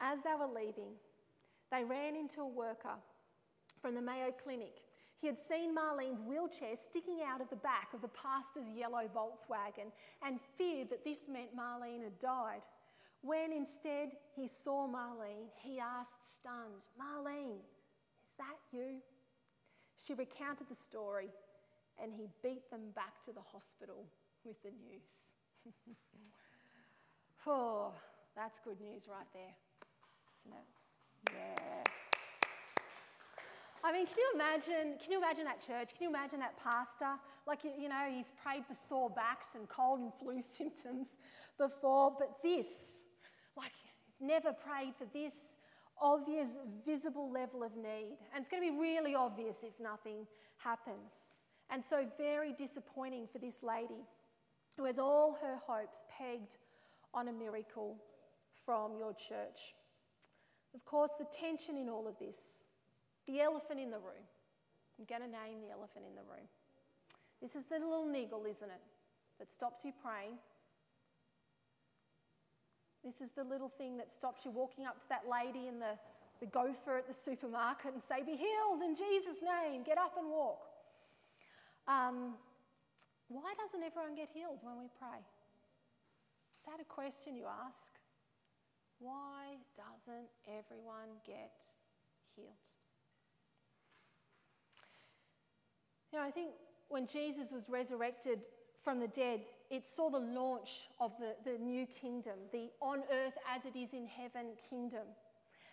As 0.00 0.20
they 0.22 0.34
were 0.38 0.52
leaving, 0.52 0.92
they 1.70 1.84
ran 1.84 2.16
into 2.16 2.40
a 2.40 2.46
worker 2.46 2.96
from 3.80 3.94
the 3.94 4.02
Mayo 4.02 4.32
Clinic. 4.42 4.82
He 5.20 5.26
had 5.26 5.38
seen 5.38 5.74
Marlene's 5.74 6.20
wheelchair 6.20 6.76
sticking 6.76 7.20
out 7.26 7.40
of 7.40 7.48
the 7.48 7.56
back 7.56 7.94
of 7.94 8.02
the 8.02 8.08
pastor's 8.08 8.68
yellow 8.68 9.08
Volkswagen 9.14 9.90
and 10.24 10.38
feared 10.58 10.90
that 10.90 11.04
this 11.04 11.26
meant 11.28 11.56
Marlene 11.56 12.02
had 12.02 12.18
died. 12.18 12.62
When 13.22 13.52
instead 13.52 14.10
he 14.36 14.46
saw 14.46 14.86
Marlene, 14.86 15.48
he 15.62 15.80
asked, 15.80 16.34
stunned, 16.34 16.82
Marlene, 17.00 17.60
is 18.22 18.34
that 18.36 18.58
you? 18.70 19.00
She 19.96 20.12
recounted 20.14 20.68
the 20.68 20.74
story 20.74 21.30
and 22.02 22.12
he 22.12 22.28
beat 22.42 22.70
them 22.70 22.90
back 22.94 23.22
to 23.24 23.32
the 23.32 23.40
hospital 23.40 24.06
with 24.44 24.62
the 24.62 24.70
news. 24.70 25.32
oh, 27.46 27.92
that's 28.36 28.58
good 28.58 28.80
news 28.80 29.04
right 29.08 29.26
there 29.32 29.54
isn't 30.44 30.56
it? 30.56 30.66
Yeah. 31.32 32.13
I 33.84 33.92
mean, 33.92 34.06
can 34.06 34.16
you 34.16 34.30
imagine? 34.34 34.96
Can 34.98 35.12
you 35.12 35.18
imagine 35.18 35.44
that 35.44 35.60
church? 35.60 35.94
Can 35.94 36.04
you 36.04 36.08
imagine 36.08 36.40
that 36.40 36.56
pastor? 36.56 37.20
Like, 37.46 37.64
you 37.64 37.90
know, 37.90 38.06
he's 38.10 38.32
prayed 38.42 38.64
for 38.64 38.72
sore 38.72 39.10
backs 39.10 39.48
and 39.54 39.68
cold 39.68 40.00
and 40.00 40.10
flu 40.14 40.40
symptoms 40.56 41.18
before, 41.58 42.16
but 42.18 42.42
this, 42.42 43.02
like, 43.58 43.72
never 44.18 44.54
prayed 44.54 44.94
for 44.96 45.04
this 45.12 45.56
obvious, 46.00 46.56
visible 46.86 47.30
level 47.30 47.62
of 47.62 47.76
need. 47.76 48.16
And 48.32 48.40
it's 48.40 48.48
going 48.48 48.62
to 48.62 48.72
be 48.72 48.78
really 48.78 49.14
obvious 49.14 49.58
if 49.62 49.78
nothing 49.78 50.26
happens. 50.56 51.42
And 51.68 51.84
so, 51.84 52.06
very 52.16 52.54
disappointing 52.54 53.28
for 53.30 53.38
this 53.38 53.62
lady 53.62 54.06
who 54.78 54.86
has 54.86 54.98
all 54.98 55.36
her 55.42 55.58
hopes 55.66 56.04
pegged 56.08 56.56
on 57.12 57.28
a 57.28 57.32
miracle 57.32 57.98
from 58.64 58.96
your 58.96 59.12
church. 59.12 59.74
Of 60.74 60.86
course, 60.86 61.12
the 61.18 61.26
tension 61.26 61.76
in 61.76 61.90
all 61.90 62.08
of 62.08 62.18
this, 62.18 62.63
the 63.26 63.40
elephant 63.40 63.80
in 63.80 63.90
the 63.90 63.98
room. 63.98 64.24
I'm 64.98 65.04
going 65.06 65.22
to 65.22 65.28
name 65.28 65.60
the 65.60 65.72
elephant 65.72 66.04
in 66.08 66.14
the 66.14 66.22
room. 66.22 66.46
This 67.40 67.56
is 67.56 67.66
the 67.66 67.78
little 67.78 68.06
niggle, 68.06 68.44
isn't 68.48 68.70
it, 68.70 68.82
that 69.38 69.50
stops 69.50 69.84
you 69.84 69.92
praying. 70.02 70.38
This 73.04 73.20
is 73.20 73.30
the 73.36 73.44
little 73.44 73.68
thing 73.68 73.98
that 73.98 74.10
stops 74.10 74.44
you 74.44 74.50
walking 74.50 74.86
up 74.86 74.98
to 75.00 75.08
that 75.10 75.24
lady 75.28 75.68
in 75.68 75.78
the, 75.78 75.98
the 76.40 76.46
gopher 76.46 76.96
at 76.96 77.06
the 77.06 77.12
supermarket 77.12 77.92
and 77.92 78.00
say, 78.00 78.22
Be 78.24 78.36
healed 78.36 78.80
in 78.82 78.96
Jesus' 78.96 79.42
name, 79.42 79.82
get 79.82 79.98
up 79.98 80.14
and 80.16 80.30
walk. 80.30 80.64
Um, 81.86 82.34
why 83.28 83.52
doesn't 83.60 83.84
everyone 83.84 84.14
get 84.14 84.28
healed 84.32 84.58
when 84.62 84.78
we 84.78 84.88
pray? 84.98 85.20
Is 85.20 86.64
that 86.64 86.80
a 86.80 86.88
question 86.88 87.36
you 87.36 87.44
ask? 87.44 87.92
Why 89.00 89.60
doesn't 89.76 90.28
everyone 90.48 91.20
get 91.26 91.52
healed? 92.36 92.73
You 96.14 96.20
know, 96.20 96.26
I 96.26 96.30
think 96.30 96.50
when 96.90 97.08
Jesus 97.08 97.50
was 97.50 97.68
resurrected 97.68 98.38
from 98.84 99.00
the 99.00 99.08
dead, 99.08 99.40
it 99.68 99.84
saw 99.84 100.10
the 100.10 100.20
launch 100.20 100.86
of 101.00 101.10
the, 101.18 101.34
the 101.44 101.58
new 101.58 101.86
kingdom, 101.86 102.34
the 102.52 102.70
on 102.80 103.00
earth 103.12 103.32
as 103.52 103.64
it 103.64 103.76
is 103.76 103.94
in 103.94 104.06
heaven 104.06 104.52
kingdom. 104.70 105.02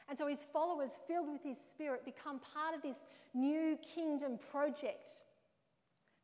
And 0.10 0.18
so 0.18 0.26
his 0.26 0.48
followers, 0.52 0.98
filled 1.08 1.32
with 1.32 1.44
his 1.44 1.60
spirit, 1.60 2.04
become 2.04 2.40
part 2.40 2.74
of 2.74 2.82
this 2.82 3.06
new 3.36 3.78
kingdom 3.94 4.40
project. 4.50 5.12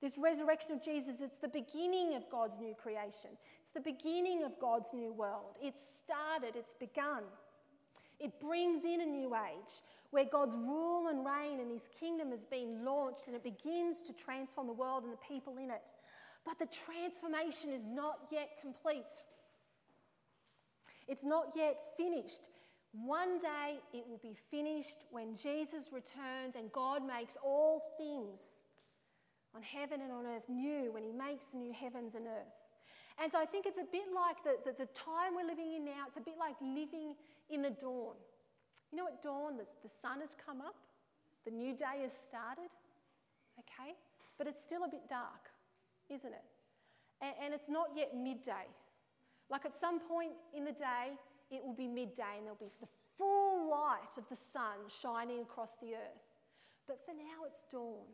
This 0.02 0.18
resurrection 0.18 0.72
of 0.72 0.84
Jesus, 0.84 1.22
it's 1.22 1.38
the 1.38 1.48
beginning 1.48 2.16
of 2.16 2.28
God's 2.32 2.58
new 2.58 2.74
creation. 2.74 3.30
It's 3.62 3.70
the 3.70 3.82
beginning 3.82 4.44
of 4.44 4.60
God's 4.60 4.96
new 4.96 5.14
world. 5.14 5.58
It's 5.62 5.80
started, 6.04 6.56
it's 6.56 6.74
begun. 6.74 7.22
It 8.20 8.40
brings 8.40 8.84
in 8.84 9.02
a 9.02 9.06
new 9.06 9.36
age 9.36 9.82
where 10.10 10.26
God's 10.26 10.56
rule 10.56 11.08
and 11.08 11.26
reign 11.26 11.60
and 11.60 11.72
his 11.72 11.90
kingdom 12.00 12.32
has 12.32 12.46
been 12.46 12.84
launched 12.84 13.28
and 13.28 13.36
it 13.36 13.44
begins 13.44 14.02
to 14.02 14.14
transform 14.14 14.68
the 14.68 14.74
world 14.74 15.04
and 15.04 15.12
the 15.12 15.18
people 15.18 15.58
in 15.58 15.70
it. 15.70 15.92
But 16.46 16.60
the 16.60 16.68
transformation 16.68 17.72
is 17.72 17.86
not 17.86 18.20
yet 18.32 18.50
complete. 18.62 19.10
It's 21.08 21.24
not 21.24 21.48
yet 21.56 21.78
finished. 21.98 22.42
One 22.94 23.38
day 23.38 23.80
it 23.94 24.06
will 24.08 24.20
be 24.24 24.36
finished 24.50 25.06
when 25.12 25.36
Jesus 25.36 25.90
returns 25.92 26.56
and 26.56 26.72
God 26.72 27.06
makes 27.06 27.36
all 27.44 27.82
things 27.98 28.66
on 29.56 29.62
heaven 29.62 30.02
and 30.02 30.12
on 30.12 30.26
earth 30.26 30.48
new, 30.50 30.92
when 30.92 31.04
he 31.04 31.12
makes 31.12 31.54
new 31.54 31.74
heavens 31.74 32.16
and 32.16 32.26
earth. 32.26 32.54
And 33.22 33.32
so 33.32 33.40
I 33.40 33.46
think 33.46 33.66
it's 33.66 33.80
a 33.80 33.88
bit 33.92 34.06
like 34.14 34.44
the, 34.44 34.58
the, 34.64 34.86
the, 34.86 34.90
time 34.94 35.34
we're 35.36 35.48
living 35.48 35.74
in 35.74 35.84
now, 35.84 36.06
it's 36.08 36.18
a 36.18 36.22
bit 36.22 36.36
like 36.40 36.56
living 36.62 37.16
in 37.50 37.62
the 37.62 37.70
dawn. 37.70 38.16
You 38.92 38.98
know, 38.98 39.08
at 39.08 39.22
dawn, 39.22 39.58
the, 39.58 39.66
the 39.84 39.90
sun 39.90 40.22
has 40.22 40.36
come 40.46 40.62
up, 40.62 40.76
the 41.46 41.52
new 41.52 41.76
day 41.76 42.02
has 42.04 42.14
started, 42.14 42.70
okay? 43.60 43.94
But 44.38 44.48
it's 44.48 44.64
still 44.64 44.84
a 44.84 44.88
bit 44.88 45.10
dark, 45.10 45.52
isn't 46.10 46.32
it? 46.32 46.46
And, 47.22 47.34
and 47.46 47.54
it's 47.54 47.70
not 47.70 47.88
yet 47.96 48.16
midday. 48.16 48.68
Like 49.50 49.66
at 49.66 49.76
some 49.76 50.00
point 50.00 50.32
in 50.56 50.66
the 50.66 50.72
day, 50.72 51.16
it 51.50 51.64
will 51.64 51.76
be 51.76 51.88
midday 51.88 52.36
and 52.38 52.46
there'll 52.46 52.60
be 52.60 52.72
the 52.82 52.88
full 53.18 53.70
light 53.70 54.12
of 54.18 54.28
the 54.30 54.36
sun 54.36 54.92
shining 55.02 55.42
across 55.42 55.76
the 55.82 55.94
earth. 55.94 56.28
But 56.88 57.00
for 57.06 57.14
now, 57.14 57.46
it's 57.46 57.64
dawn. 57.72 58.08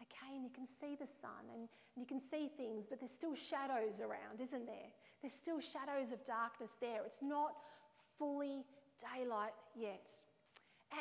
Okay, 0.00 0.34
and 0.34 0.44
you 0.44 0.50
can 0.50 0.64
see 0.64 0.96
the 0.98 1.06
sun 1.06 1.44
and, 1.52 1.68
and 1.68 1.98
you 1.98 2.06
can 2.06 2.20
see 2.20 2.48
things, 2.56 2.86
but 2.86 3.00
there's 3.00 3.12
still 3.12 3.34
shadows 3.34 4.00
around, 4.00 4.40
isn't 4.40 4.64
there? 4.64 4.88
There's 5.20 5.34
still 5.34 5.60
shadows 5.60 6.12
of 6.12 6.24
darkness 6.24 6.70
there. 6.80 7.04
It's 7.04 7.20
not 7.20 7.52
fully 8.20 8.62
daylight 9.00 9.54
yet. 9.74 10.06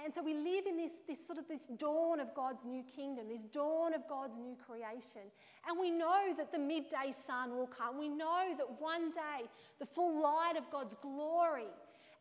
And 0.03 0.13
so 0.13 0.23
we 0.23 0.33
live 0.33 0.65
in 0.67 0.77
this, 0.77 0.93
this 1.07 1.25
sort 1.25 1.37
of 1.39 1.47
this 1.47 1.63
dawn 1.77 2.19
of 2.19 2.33
God's 2.33 2.63
new 2.63 2.83
kingdom, 2.95 3.27
this 3.27 3.43
dawn 3.43 3.93
of 3.93 4.07
God's 4.07 4.37
new 4.37 4.55
creation. 4.55 5.21
And 5.67 5.79
we 5.79 5.91
know 5.91 6.33
that 6.37 6.51
the 6.51 6.59
midday 6.59 7.11
sun 7.27 7.57
will 7.57 7.67
come. 7.67 7.99
We 7.99 8.07
know 8.07 8.55
that 8.57 8.79
one 8.79 9.11
day 9.11 9.49
the 9.79 9.87
full 9.87 10.21
light 10.21 10.53
of 10.57 10.63
God's 10.71 10.95
glory 11.01 11.67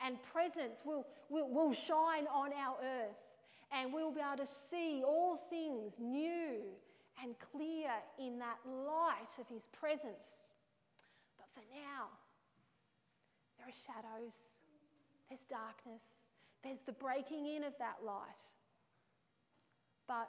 and 0.05 0.17
presence 0.33 0.81
will, 0.85 1.07
will, 1.29 1.49
will 1.49 1.73
shine 1.73 2.27
on 2.35 2.51
our 2.53 2.77
earth 2.83 3.17
and 3.73 3.93
we'll 3.93 4.13
be 4.13 4.21
able 4.21 4.45
to 4.45 4.51
see 4.71 5.03
all 5.07 5.37
things 5.51 5.95
new 6.01 6.63
and 7.23 7.35
clear 7.53 7.91
in 8.19 8.39
that 8.39 8.59
light 8.67 9.39
of 9.41 9.49
His 9.49 9.67
presence. 9.67 10.49
But 11.37 11.49
for 11.55 11.63
now, 11.75 12.09
there 13.59 13.69
are 13.69 13.73
shadows, 13.73 14.58
there's 15.29 15.45
darkness, 15.45 16.25
there's 16.65 16.81
the 16.81 16.93
breaking 16.93 17.47
in 17.47 17.65
of 17.65 17.73
that 17.79 18.05
light. 18.05 18.43
But 20.07 20.29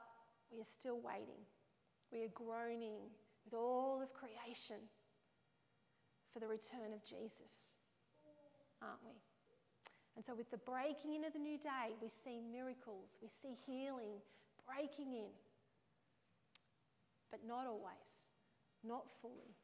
we 0.51 0.59
are 0.59 0.67
still 0.67 0.99
waiting. 0.99 1.47
We 2.11 2.23
are 2.23 2.33
groaning 2.33 3.07
with 3.45 3.53
all 3.53 4.01
of 4.03 4.13
creation 4.13 4.89
for 6.33 6.39
the 6.39 6.47
return 6.47 6.93
of 6.93 7.01
Jesus, 7.03 7.79
aren't 8.81 9.03
we? 9.05 9.15
And 10.15 10.25
so, 10.25 10.35
with 10.35 10.51
the 10.51 10.57
breaking 10.57 11.15
in 11.15 11.23
of 11.23 11.33
the 11.33 11.39
new 11.39 11.57
day, 11.57 11.95
we 12.01 12.09
see 12.09 12.41
miracles, 12.41 13.17
we 13.21 13.29
see 13.29 13.55
healing 13.65 14.19
breaking 14.67 15.13
in. 15.13 15.31
But 17.31 17.41
not 17.47 17.67
always, 17.67 18.33
not 18.83 19.05
fully, 19.21 19.55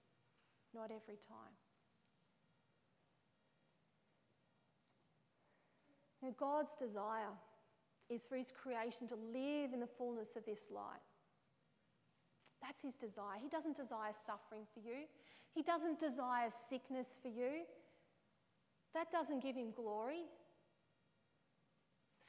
not 0.74 0.92
every 0.92 1.18
time. 1.28 1.58
God's 6.32 6.76
desire 6.76 7.34
is 8.10 8.26
for 8.26 8.36
His 8.36 8.52
creation 8.52 9.08
to 9.08 9.16
live 9.16 9.74
in 9.74 9.80
the 9.80 9.88
fullness 9.98 10.36
of 10.36 10.46
this 10.46 10.70
light. 10.74 11.02
That's 12.66 12.82
his 12.82 12.96
desire. 12.96 13.38
He 13.42 13.50
doesn't 13.50 13.78
desire 13.78 14.14
suffering 14.26 14.64
for 14.74 14.80
you, 14.80 15.06
he 15.54 15.62
doesn't 15.62 16.00
desire 16.00 16.50
sickness 16.50 17.20
for 17.22 17.30
you. 17.30 17.64
That 18.94 19.12
doesn't 19.12 19.44
give 19.44 19.56
him 19.56 19.72
glory. 19.76 20.24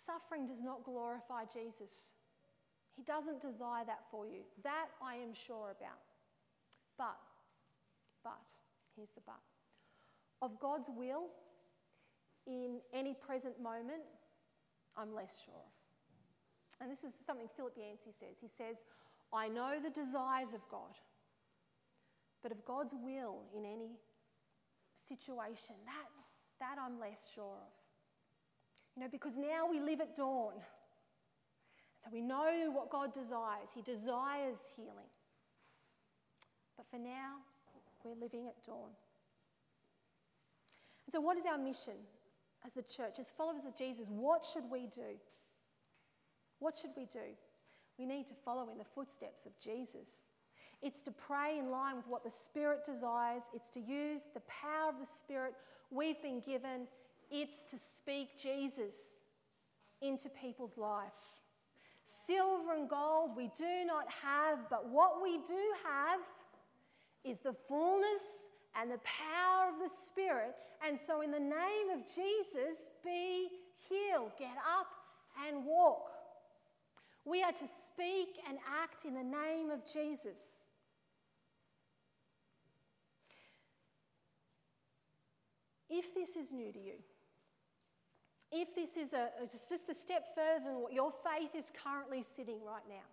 Suffering 0.05 0.47
does 0.47 0.61
not 0.61 0.85
glorify 0.85 1.45
Jesus. 1.53 1.91
He 2.97 3.03
doesn't 3.03 3.41
desire 3.41 3.85
that 3.85 4.01
for 4.11 4.27
you. 4.27 4.43
That 4.65 4.89
I 5.01 5.15
am 5.15 5.33
sure 5.33 5.75
about. 5.79 6.03
But, 6.99 7.19
but, 8.25 8.41
here's 8.97 9.13
the 9.13 9.21
but. 9.25 9.41
Of 10.43 10.59
God's 10.59 10.91
will 10.93 11.29
in 12.47 12.79
any 12.93 13.15
present 13.15 13.61
moment, 13.61 14.03
I'm 14.97 15.15
less 15.15 15.43
sure 15.45 15.55
of. 15.55 16.81
And 16.81 16.91
this 16.91 17.05
is 17.05 17.15
something 17.15 17.49
Philip 17.57 17.75
Yancey 17.77 18.11
says. 18.19 18.39
He 18.41 18.49
says, 18.49 18.85
I 19.33 19.49
know 19.49 19.79
the 19.83 19.91
desires 19.91 20.55
of 20.55 20.61
God, 20.71 20.95
but 22.43 22.53
of 22.53 22.65
God's 22.65 22.95
will 22.95 23.43
in 23.57 23.65
any 23.65 23.99
situation, 24.95 25.75
that, 25.85 26.09
that 26.61 26.77
I'm 26.83 26.99
less 27.01 27.33
sure 27.35 27.45
of. 27.45 27.73
You 28.95 29.03
know, 29.03 29.09
because 29.11 29.37
now 29.37 29.69
we 29.71 29.81
live 29.81 30.01
at 30.01 30.17
dawn. 30.17 30.55
So 31.99 32.11
we 32.13 32.21
know 32.21 32.71
what 32.73 32.91
God 32.91 33.13
desires. 33.13 33.69
He 33.75 33.83
desires 33.83 34.71
healing. 34.77 35.11
But 36.77 36.87
for 36.91 36.99
now, 36.99 37.37
we're 38.05 38.15
living 38.15 38.47
at 38.47 38.65
dawn. 38.65 38.91
And 41.07 41.13
so, 41.13 41.21
what 41.21 41.37
is 41.37 41.45
our 41.47 41.59
mission 41.59 41.95
as 42.67 42.73
the 42.73 42.83
church, 42.83 43.19
as 43.19 43.31
followers 43.31 43.65
of 43.65 43.77
Jesus? 43.77 44.09
What 44.09 44.45
should 44.45 44.69
we 44.71 44.87
do? 44.87 45.17
What 46.59 46.77
should 46.77 46.91
we 46.97 47.05
do? 47.05 47.37
We 47.99 48.07
need 48.07 48.27
to 48.27 48.35
follow 48.45 48.69
in 48.71 48.79
the 48.79 48.85
footsteps 48.85 49.47
of 49.47 49.53
Jesus. 49.59 50.09
It's 50.83 51.03
to 51.03 51.13
pray 51.13 51.59
in 51.59 51.71
line 51.71 51.97
with 51.97 52.07
what 52.07 52.25
the 52.25 52.31
Spirit 52.31 52.85
desires, 52.85 53.43
it's 53.55 53.71
to 53.71 53.81
use 53.81 54.23
the 54.35 54.41
power 54.41 54.91
of 54.91 54.99
the 54.99 55.07
Spirit 55.19 55.55
we've 55.91 56.21
been 56.21 56.41
given, 56.41 56.87
it's 57.31 57.63
to 57.71 57.79
speak 57.79 58.41
Jesus 58.41 58.95
into 60.03 60.29
people's 60.29 60.77
lives. 60.77 61.21
Silver 62.27 62.75
and 62.75 62.89
gold 62.89 63.31
we 63.37 63.51
do 63.57 63.85
not 63.87 64.07
have, 64.23 64.59
but 64.69 64.89
what 64.91 65.23
we 65.23 65.39
do 65.47 65.63
have 65.85 66.21
is 67.25 67.41
the 67.41 67.55
fullness 67.69 68.46
and 68.79 68.91
the 68.91 68.99
power 68.99 69.73
of 69.73 69.81
the 69.81 69.89
Spirit. 69.89 70.55
And 70.87 70.99
so, 70.99 71.23
in 71.23 71.31
the 71.31 71.41
name 71.41 71.91
of 71.95 72.05
Jesus, 72.05 72.91
be 73.05 73.49
healed, 73.89 74.33
get 74.39 74.57
up 74.79 74.87
and 75.47 75.65
walk. 75.65 76.11
We 77.25 77.43
are 77.43 77.53
to 77.53 77.67
speak 77.67 78.39
and 78.49 78.59
act 78.83 79.05
in 79.05 79.15
the 79.15 79.23
name 79.23 79.71
of 79.71 79.81
Jesus. 79.91 80.71
If 85.89 86.15
this 86.15 86.37
is 86.37 86.53
new 86.53 86.73
to 86.73 86.79
you, 86.79 86.95
if 88.53 88.75
this 88.75 88.97
is 88.97 89.13
a, 89.13 89.29
just 89.43 89.89
a 89.89 89.95
step 89.95 90.35
further 90.35 90.65
than 90.65 90.81
what 90.81 90.93
your 90.93 91.13
faith 91.25 91.55
is 91.57 91.73
currently 91.83 92.23
sitting 92.23 92.65
right 92.65 92.83
now, 92.89 93.07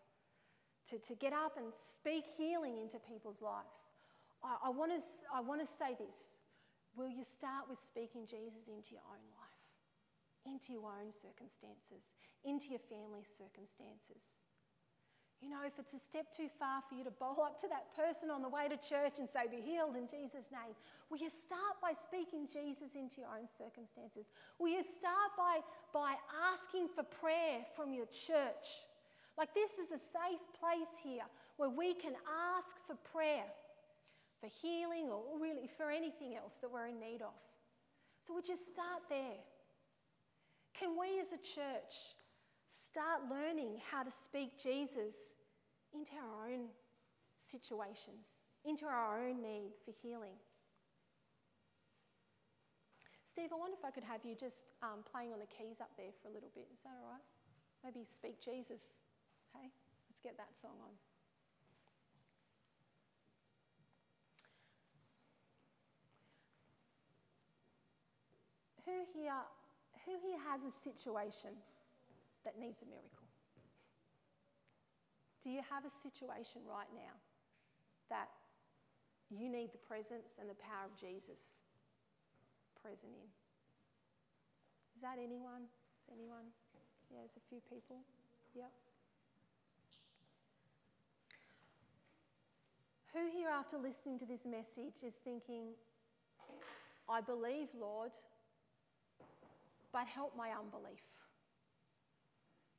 to, 0.89 0.99
to 0.99 1.15
get 1.15 1.33
up 1.33 1.57
and 1.57 1.73
speak 1.73 2.25
healing 2.37 2.77
into 2.77 2.99
people's 2.99 3.41
lives, 3.41 3.92
I, 4.43 4.67
I 4.67 4.69
want 4.69 4.91
to 4.91 5.01
I 5.33 5.41
want 5.41 5.61
to 5.61 5.67
say 5.67 5.95
this. 5.97 6.37
Will 6.95 7.09
you 7.09 7.23
start 7.23 7.65
with 7.69 7.79
speaking 7.79 8.27
Jesus 8.29 8.67
into 8.69 8.93
your 8.93 9.05
own 9.09 9.25
life? 9.33 9.63
into 10.45 10.73
your 10.73 10.91
own 10.91 11.11
circumstances, 11.11 12.15
into 12.43 12.67
your 12.67 12.83
family's 12.91 13.31
circumstances. 13.31 14.43
You 15.41 15.49
know, 15.51 15.59
if 15.67 15.75
it's 15.75 15.91
a 15.93 15.99
step 15.99 16.31
too 16.31 16.47
far 16.47 16.79
for 16.87 16.95
you 16.95 17.03
to 17.03 17.11
bowl 17.11 17.43
up 17.43 17.59
to 17.59 17.67
that 17.67 17.91
person 17.95 18.31
on 18.31 18.41
the 18.41 18.47
way 18.47 18.71
to 18.71 18.79
church 18.79 19.19
and 19.19 19.27
say, 19.27 19.43
Be 19.51 19.59
healed 19.59 19.99
in 19.99 20.07
Jesus' 20.07 20.47
name, 20.51 20.71
will 21.09 21.19
you 21.19 21.29
start 21.29 21.83
by 21.83 21.91
speaking 21.91 22.47
Jesus 22.47 22.95
into 22.95 23.19
your 23.19 23.31
own 23.31 23.45
circumstances? 23.45 24.31
Will 24.57 24.71
you 24.71 24.81
start 24.81 25.35
by, 25.35 25.59
by 25.91 26.15
asking 26.47 26.87
for 26.95 27.03
prayer 27.03 27.67
from 27.75 27.91
your 27.91 28.07
church? 28.07 28.87
Like, 29.37 29.53
this 29.53 29.75
is 29.79 29.91
a 29.91 29.97
safe 29.97 30.39
place 30.55 30.95
here 31.03 31.27
where 31.57 31.69
we 31.69 31.93
can 31.93 32.13
ask 32.55 32.77
for 32.87 32.95
prayer, 33.11 33.43
for 34.43 34.51
healing, 34.59 35.07
or 35.07 35.23
really 35.39 35.71
for 35.71 35.87
anything 35.89 36.35
else 36.35 36.59
that 36.59 36.67
we're 36.67 36.87
in 36.87 36.99
need 36.99 37.23
of. 37.23 37.31
So, 38.27 38.33
would 38.35 38.47
you 38.47 38.59
start 38.59 39.07
there? 39.07 39.39
Can 40.75 40.99
we 40.99 41.15
as 41.23 41.31
a 41.31 41.39
church 41.39 41.95
start 42.67 43.23
learning 43.31 43.79
how 43.89 44.03
to 44.03 44.11
speak 44.11 44.59
Jesus 44.59 45.39
into 45.95 46.11
our 46.19 46.51
own 46.51 46.67
situations, 47.39 48.43
into 48.65 48.83
our 48.83 49.23
own 49.23 49.41
need 49.41 49.71
for 49.85 49.95
healing? 50.03 50.35
Steve, 53.23 53.55
I 53.55 53.55
wonder 53.55 53.77
if 53.79 53.85
I 53.85 53.91
could 53.91 54.03
have 54.03 54.27
you 54.27 54.35
just 54.35 54.75
um, 54.83 55.07
playing 55.07 55.31
on 55.31 55.39
the 55.39 55.47
keys 55.47 55.79
up 55.79 55.95
there 55.95 56.11
for 56.21 56.27
a 56.27 56.33
little 56.35 56.51
bit. 56.53 56.67
Is 56.67 56.83
that 56.83 56.99
all 56.99 57.15
right? 57.15 57.27
Maybe 57.79 58.03
speak 58.03 58.43
Jesus. 58.43 58.99
Hey, 59.55 59.71
let's 60.11 60.19
get 60.19 60.35
that 60.35 60.51
song 60.59 60.75
on. 60.83 61.12
Who 68.85 69.05
here 69.13 69.33
who 70.05 70.11
here 70.19 70.39
has 70.51 70.63
a 70.65 70.71
situation 70.71 71.51
that 72.43 72.59
needs 72.59 72.81
a 72.81 72.85
miracle? 72.85 73.27
Do 75.41 75.49
you 75.49 75.61
have 75.69 75.85
a 75.85 75.89
situation 75.89 76.61
right 76.67 76.91
now 76.95 77.15
that 78.09 78.27
you 79.29 79.49
need 79.49 79.71
the 79.71 79.77
presence 79.79 80.37
and 80.39 80.49
the 80.49 80.55
power 80.55 80.87
of 80.87 80.99
Jesus 80.99 81.61
present 82.81 83.11
in? 83.15 83.29
Is 84.95 85.01
that 85.01 85.17
anyone? 85.17 85.67
Is 86.03 86.11
anyone? 86.11 86.51
Yeah, 87.11 87.19
there's 87.19 87.37
a 87.37 87.43
few 87.49 87.59
people. 87.69 88.03
Yep. 88.55 88.71
Who 93.13 93.29
here, 93.31 93.49
after 93.49 93.77
listening 93.77 94.17
to 94.19 94.25
this 94.25 94.45
message, 94.45 95.03
is 95.05 95.15
thinking, 95.23 95.75
I 97.07 97.21
believe, 97.21 97.67
Lord, 97.79 98.11
but 99.93 100.07
help 100.07 100.35
my 100.35 100.49
unbelief. 100.49 101.05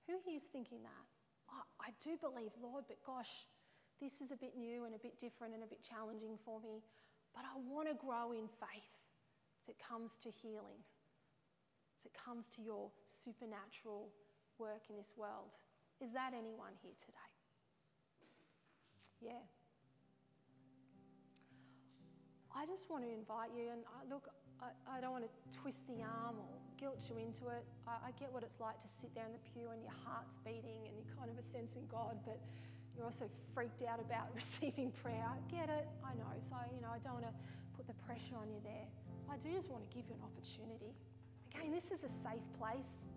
Who 0.09 0.19
here 0.27 0.37
is 0.37 0.43
thinking 0.45 0.83
that? 0.83 1.07
Oh, 1.49 1.65
I 1.81 1.91
do 2.03 2.19
believe, 2.21 2.51
Lord, 2.61 2.85
but 2.89 2.99
gosh, 3.07 3.47
this 4.03 4.21
is 4.21 4.33
a 4.33 4.37
bit 4.37 4.59
new 4.59 4.85
and 4.85 4.95
a 4.95 4.99
bit 4.99 5.19
different 5.19 5.55
and 5.55 5.63
a 5.63 5.67
bit 5.67 5.81
challenging 5.81 6.37
for 6.45 6.61
me, 6.61 6.83
but 7.33 7.45
I 7.47 7.57
want 7.57 7.89
to 7.89 7.95
grow 7.95 8.33
in 8.33 8.49
faith 8.61 8.99
as 9.63 9.69
it 9.69 9.77
comes 9.79 10.17
to 10.25 10.29
healing, 10.29 10.83
as 11.97 12.05
it 12.05 12.13
comes 12.13 12.51
to 12.57 12.63
your 12.63 12.91
supernatural 13.07 14.11
work 14.59 14.91
in 14.91 14.97
this 14.97 15.13
world. 15.17 15.55
Is 16.03 16.13
that 16.13 16.35
anyone 16.35 16.75
here 16.83 16.93
today? 16.99 17.31
Yeah. 19.23 19.47
I 22.55 22.67
just 22.67 22.91
want 22.91 23.05
to 23.05 23.11
invite 23.11 23.51
you, 23.57 23.71
and 23.73 23.83
look, 24.11 24.29
I, 24.63 24.99
I 24.99 25.01
don't 25.01 25.13
want 25.13 25.25
to 25.25 25.33
twist 25.55 25.87
the 25.87 26.03
arm 26.03 26.37
or 26.39 26.51
guilt 26.79 27.01
you 27.09 27.17
into 27.17 27.49
it. 27.49 27.65
I, 27.87 28.09
I 28.09 28.11
get 28.19 28.33
what 28.33 28.43
it's 28.43 28.61
like 28.61 28.79
to 28.83 28.89
sit 28.89 29.15
there 29.15 29.27
in 29.27 29.33
the 29.33 29.45
pew 29.55 29.71
and 29.73 29.83
your 29.83 29.97
heart's 30.05 30.39
beating 30.43 30.85
and 30.87 30.93
you're 30.95 31.11
kind 31.17 31.31
of 31.31 31.39
a 31.39 31.47
sense 31.47 31.75
in 31.75 31.87
God, 31.89 32.19
but 32.25 32.39
you're 32.95 33.07
also 33.07 33.27
freaked 33.55 33.83
out 33.83 33.99
about 33.99 34.31
receiving 34.35 34.93
prayer. 35.03 35.25
I 35.25 35.39
get 35.51 35.69
it, 35.69 35.87
I 36.05 36.15
know. 36.15 36.31
So, 36.41 36.55
you 36.75 36.81
know, 36.81 36.93
I 36.93 36.99
don't 37.03 37.19
want 37.19 37.27
to 37.27 37.37
put 37.75 37.87
the 37.87 37.99
pressure 38.07 38.39
on 38.39 38.51
you 38.51 38.61
there. 38.63 38.87
I 39.31 39.37
do 39.41 39.51
just 39.51 39.71
want 39.71 39.83
to 39.89 39.91
give 39.91 40.07
you 40.07 40.15
an 40.15 40.25
opportunity. 40.25 40.95
Again, 41.51 41.73
this 41.73 41.91
is 41.91 42.05
a 42.05 42.13
safe 42.23 42.45
place. 42.59 43.09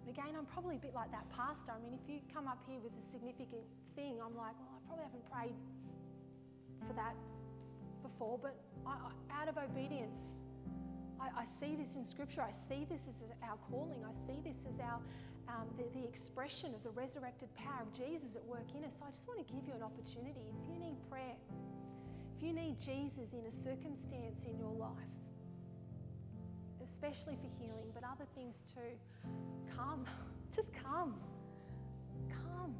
And 0.00 0.10
again, 0.10 0.38
I'm 0.38 0.46
probably 0.46 0.76
a 0.76 0.82
bit 0.82 0.94
like 0.94 1.10
that 1.10 1.26
pastor. 1.34 1.74
I 1.74 1.82
mean, 1.82 1.94
if 1.96 2.04
you 2.06 2.20
come 2.30 2.46
up 2.46 2.62
here 2.68 2.78
with 2.78 2.94
a 2.94 3.02
significant 3.02 3.66
thing, 3.96 4.22
I'm 4.22 4.36
like, 4.38 4.54
well, 4.62 4.78
I 4.78 4.80
probably 4.86 5.04
haven't 5.08 5.26
prayed 5.26 5.58
for 6.86 6.94
that 6.94 7.16
before, 8.08 8.38
but 8.40 8.54
I, 8.86 8.96
out 9.30 9.48
of 9.48 9.56
obedience, 9.58 10.40
I, 11.20 11.42
I, 11.42 11.44
see 11.44 11.76
this 11.76 11.96
in 11.96 12.04
Scripture. 12.04 12.42
I 12.42 12.50
see 12.50 12.86
this 12.88 13.02
as 13.08 13.22
our 13.42 13.56
calling. 13.68 14.04
I 14.04 14.12
see 14.12 14.40
this 14.44 14.64
as 14.68 14.80
our 14.80 15.00
um, 15.48 15.68
the, 15.76 15.84
the 15.98 16.04
expression 16.06 16.74
of 16.74 16.82
the 16.82 16.90
resurrected 16.90 17.48
power 17.54 17.82
of 17.82 17.92
Jesus 17.92 18.36
at 18.36 18.44
work 18.44 18.66
in 18.76 18.84
us. 18.84 18.98
So 18.98 19.04
I 19.06 19.10
just 19.10 19.26
want 19.28 19.46
to 19.46 19.52
give 19.52 19.66
you 19.66 19.74
an 19.74 19.82
opportunity. 19.82 20.50
If 20.50 20.68
you 20.68 20.78
need 20.78 20.96
prayer, 21.08 21.36
if 22.36 22.42
you 22.42 22.52
need 22.52 22.80
Jesus 22.80 23.32
in 23.32 23.46
a 23.46 23.50
circumstance 23.50 24.44
in 24.44 24.58
your 24.58 24.72
life, 24.72 25.14
especially 26.82 27.36
for 27.36 27.48
healing, 27.62 27.90
but 27.94 28.02
other 28.04 28.26
things 28.34 28.62
too, 28.74 29.30
come. 29.76 30.04
Just 30.54 30.72
come. 30.72 31.14
Come. 32.30 32.74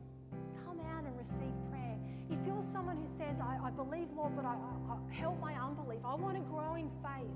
Come 0.64 0.80
out 0.80 1.05
and 1.05 1.16
receive 1.16 1.53
prayer. 1.70 1.99
If 2.30 2.39
you're 2.47 2.62
someone 2.62 2.97
who 2.97 3.07
says, 3.07 3.41
I, 3.41 3.59
I 3.62 3.70
believe, 3.70 4.09
Lord, 4.16 4.34
but 4.34 4.45
I, 4.45 4.55
I, 4.55 5.14
help 5.14 5.41
my 5.41 5.55
unbelief, 5.55 6.01
I 6.05 6.14
want 6.14 6.37
to 6.37 6.43
grow 6.43 6.74
in 6.74 6.91
faith. 7.03 7.30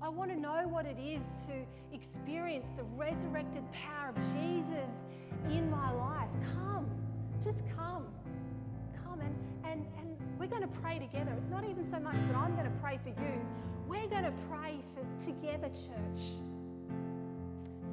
I 0.00 0.08
want 0.08 0.30
to 0.30 0.38
know 0.38 0.68
what 0.68 0.86
it 0.86 0.96
is 0.98 1.34
to 1.46 1.52
experience 1.92 2.68
the 2.76 2.84
resurrected 2.96 3.64
power 3.72 4.10
of 4.10 4.16
Jesus 4.34 4.92
in 5.50 5.68
my 5.70 5.90
life. 5.92 6.28
Come, 6.54 6.86
just 7.42 7.64
come. 7.76 8.06
Come 9.02 9.20
and, 9.20 9.34
and, 9.64 9.86
and 9.98 10.16
we're 10.38 10.46
going 10.46 10.62
to 10.62 10.68
pray 10.68 10.98
together. 10.98 11.32
It's 11.36 11.50
not 11.50 11.64
even 11.68 11.82
so 11.82 11.98
much 11.98 12.18
that 12.18 12.36
I'm 12.36 12.54
going 12.54 12.70
to 12.70 12.78
pray 12.80 12.98
for 13.02 13.08
you, 13.08 13.40
we're 13.88 14.06
going 14.08 14.24
to 14.24 14.34
pray 14.50 14.80
for 14.94 15.24
together, 15.24 15.68
church. 15.68 16.22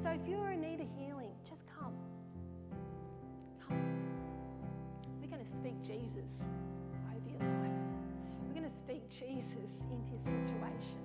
So 0.00 0.10
if 0.10 0.28
you're 0.28 0.52
in 0.52 0.60
need 0.60 0.80
of 0.80 0.86
healing, 0.96 1.05
speak 5.66 5.82
Jesus 5.82 6.42
over 7.10 7.28
your 7.28 7.40
life. 7.40 7.72
We're 8.46 8.54
going 8.54 8.62
to 8.62 8.70
speak 8.70 9.10
Jesus 9.10 9.80
into 9.90 10.12
your 10.12 10.20
situation. 10.20 11.02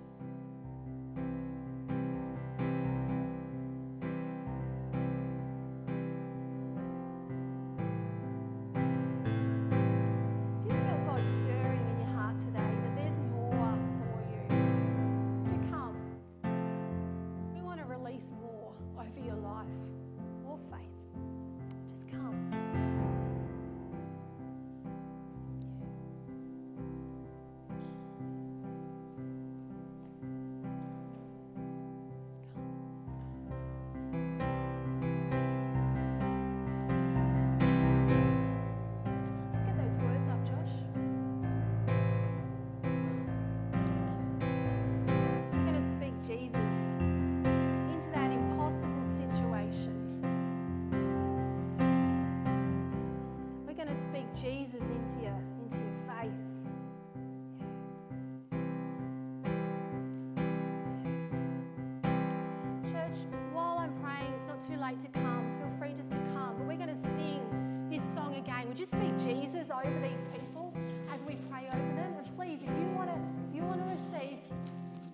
To 65.01 65.07
come, 65.07 65.55
feel 65.59 65.71
free 65.79 65.93
just 65.95 66.11
to 66.11 66.17
come. 66.33 66.55
But 66.57 66.67
we're 66.67 66.75
going 66.75 66.89
to 66.89 67.01
sing 67.15 67.87
this 67.89 68.01
song 68.13 68.35
again. 68.35 68.67
Would 68.67 68.79
you 68.79 68.85
speak 68.85 69.17
Jesus 69.19 69.71
over 69.71 69.99
these 70.01 70.25
people 70.33 70.73
as 71.13 71.23
we 71.23 71.35
pray 71.49 71.67
over 71.67 71.95
them? 71.95 72.15
And 72.17 72.35
please, 72.35 72.61
if 72.61 72.69
you 72.69 72.89
want 72.95 73.09
to, 73.09 73.15
if 73.49 73.55
you 73.55 73.63
want 73.63 73.79
to 73.79 73.89
receive, 73.89 74.39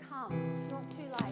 come. 0.10 0.52
It's 0.56 0.70
not 0.70 0.88
too 0.90 1.04
late. 1.24 1.27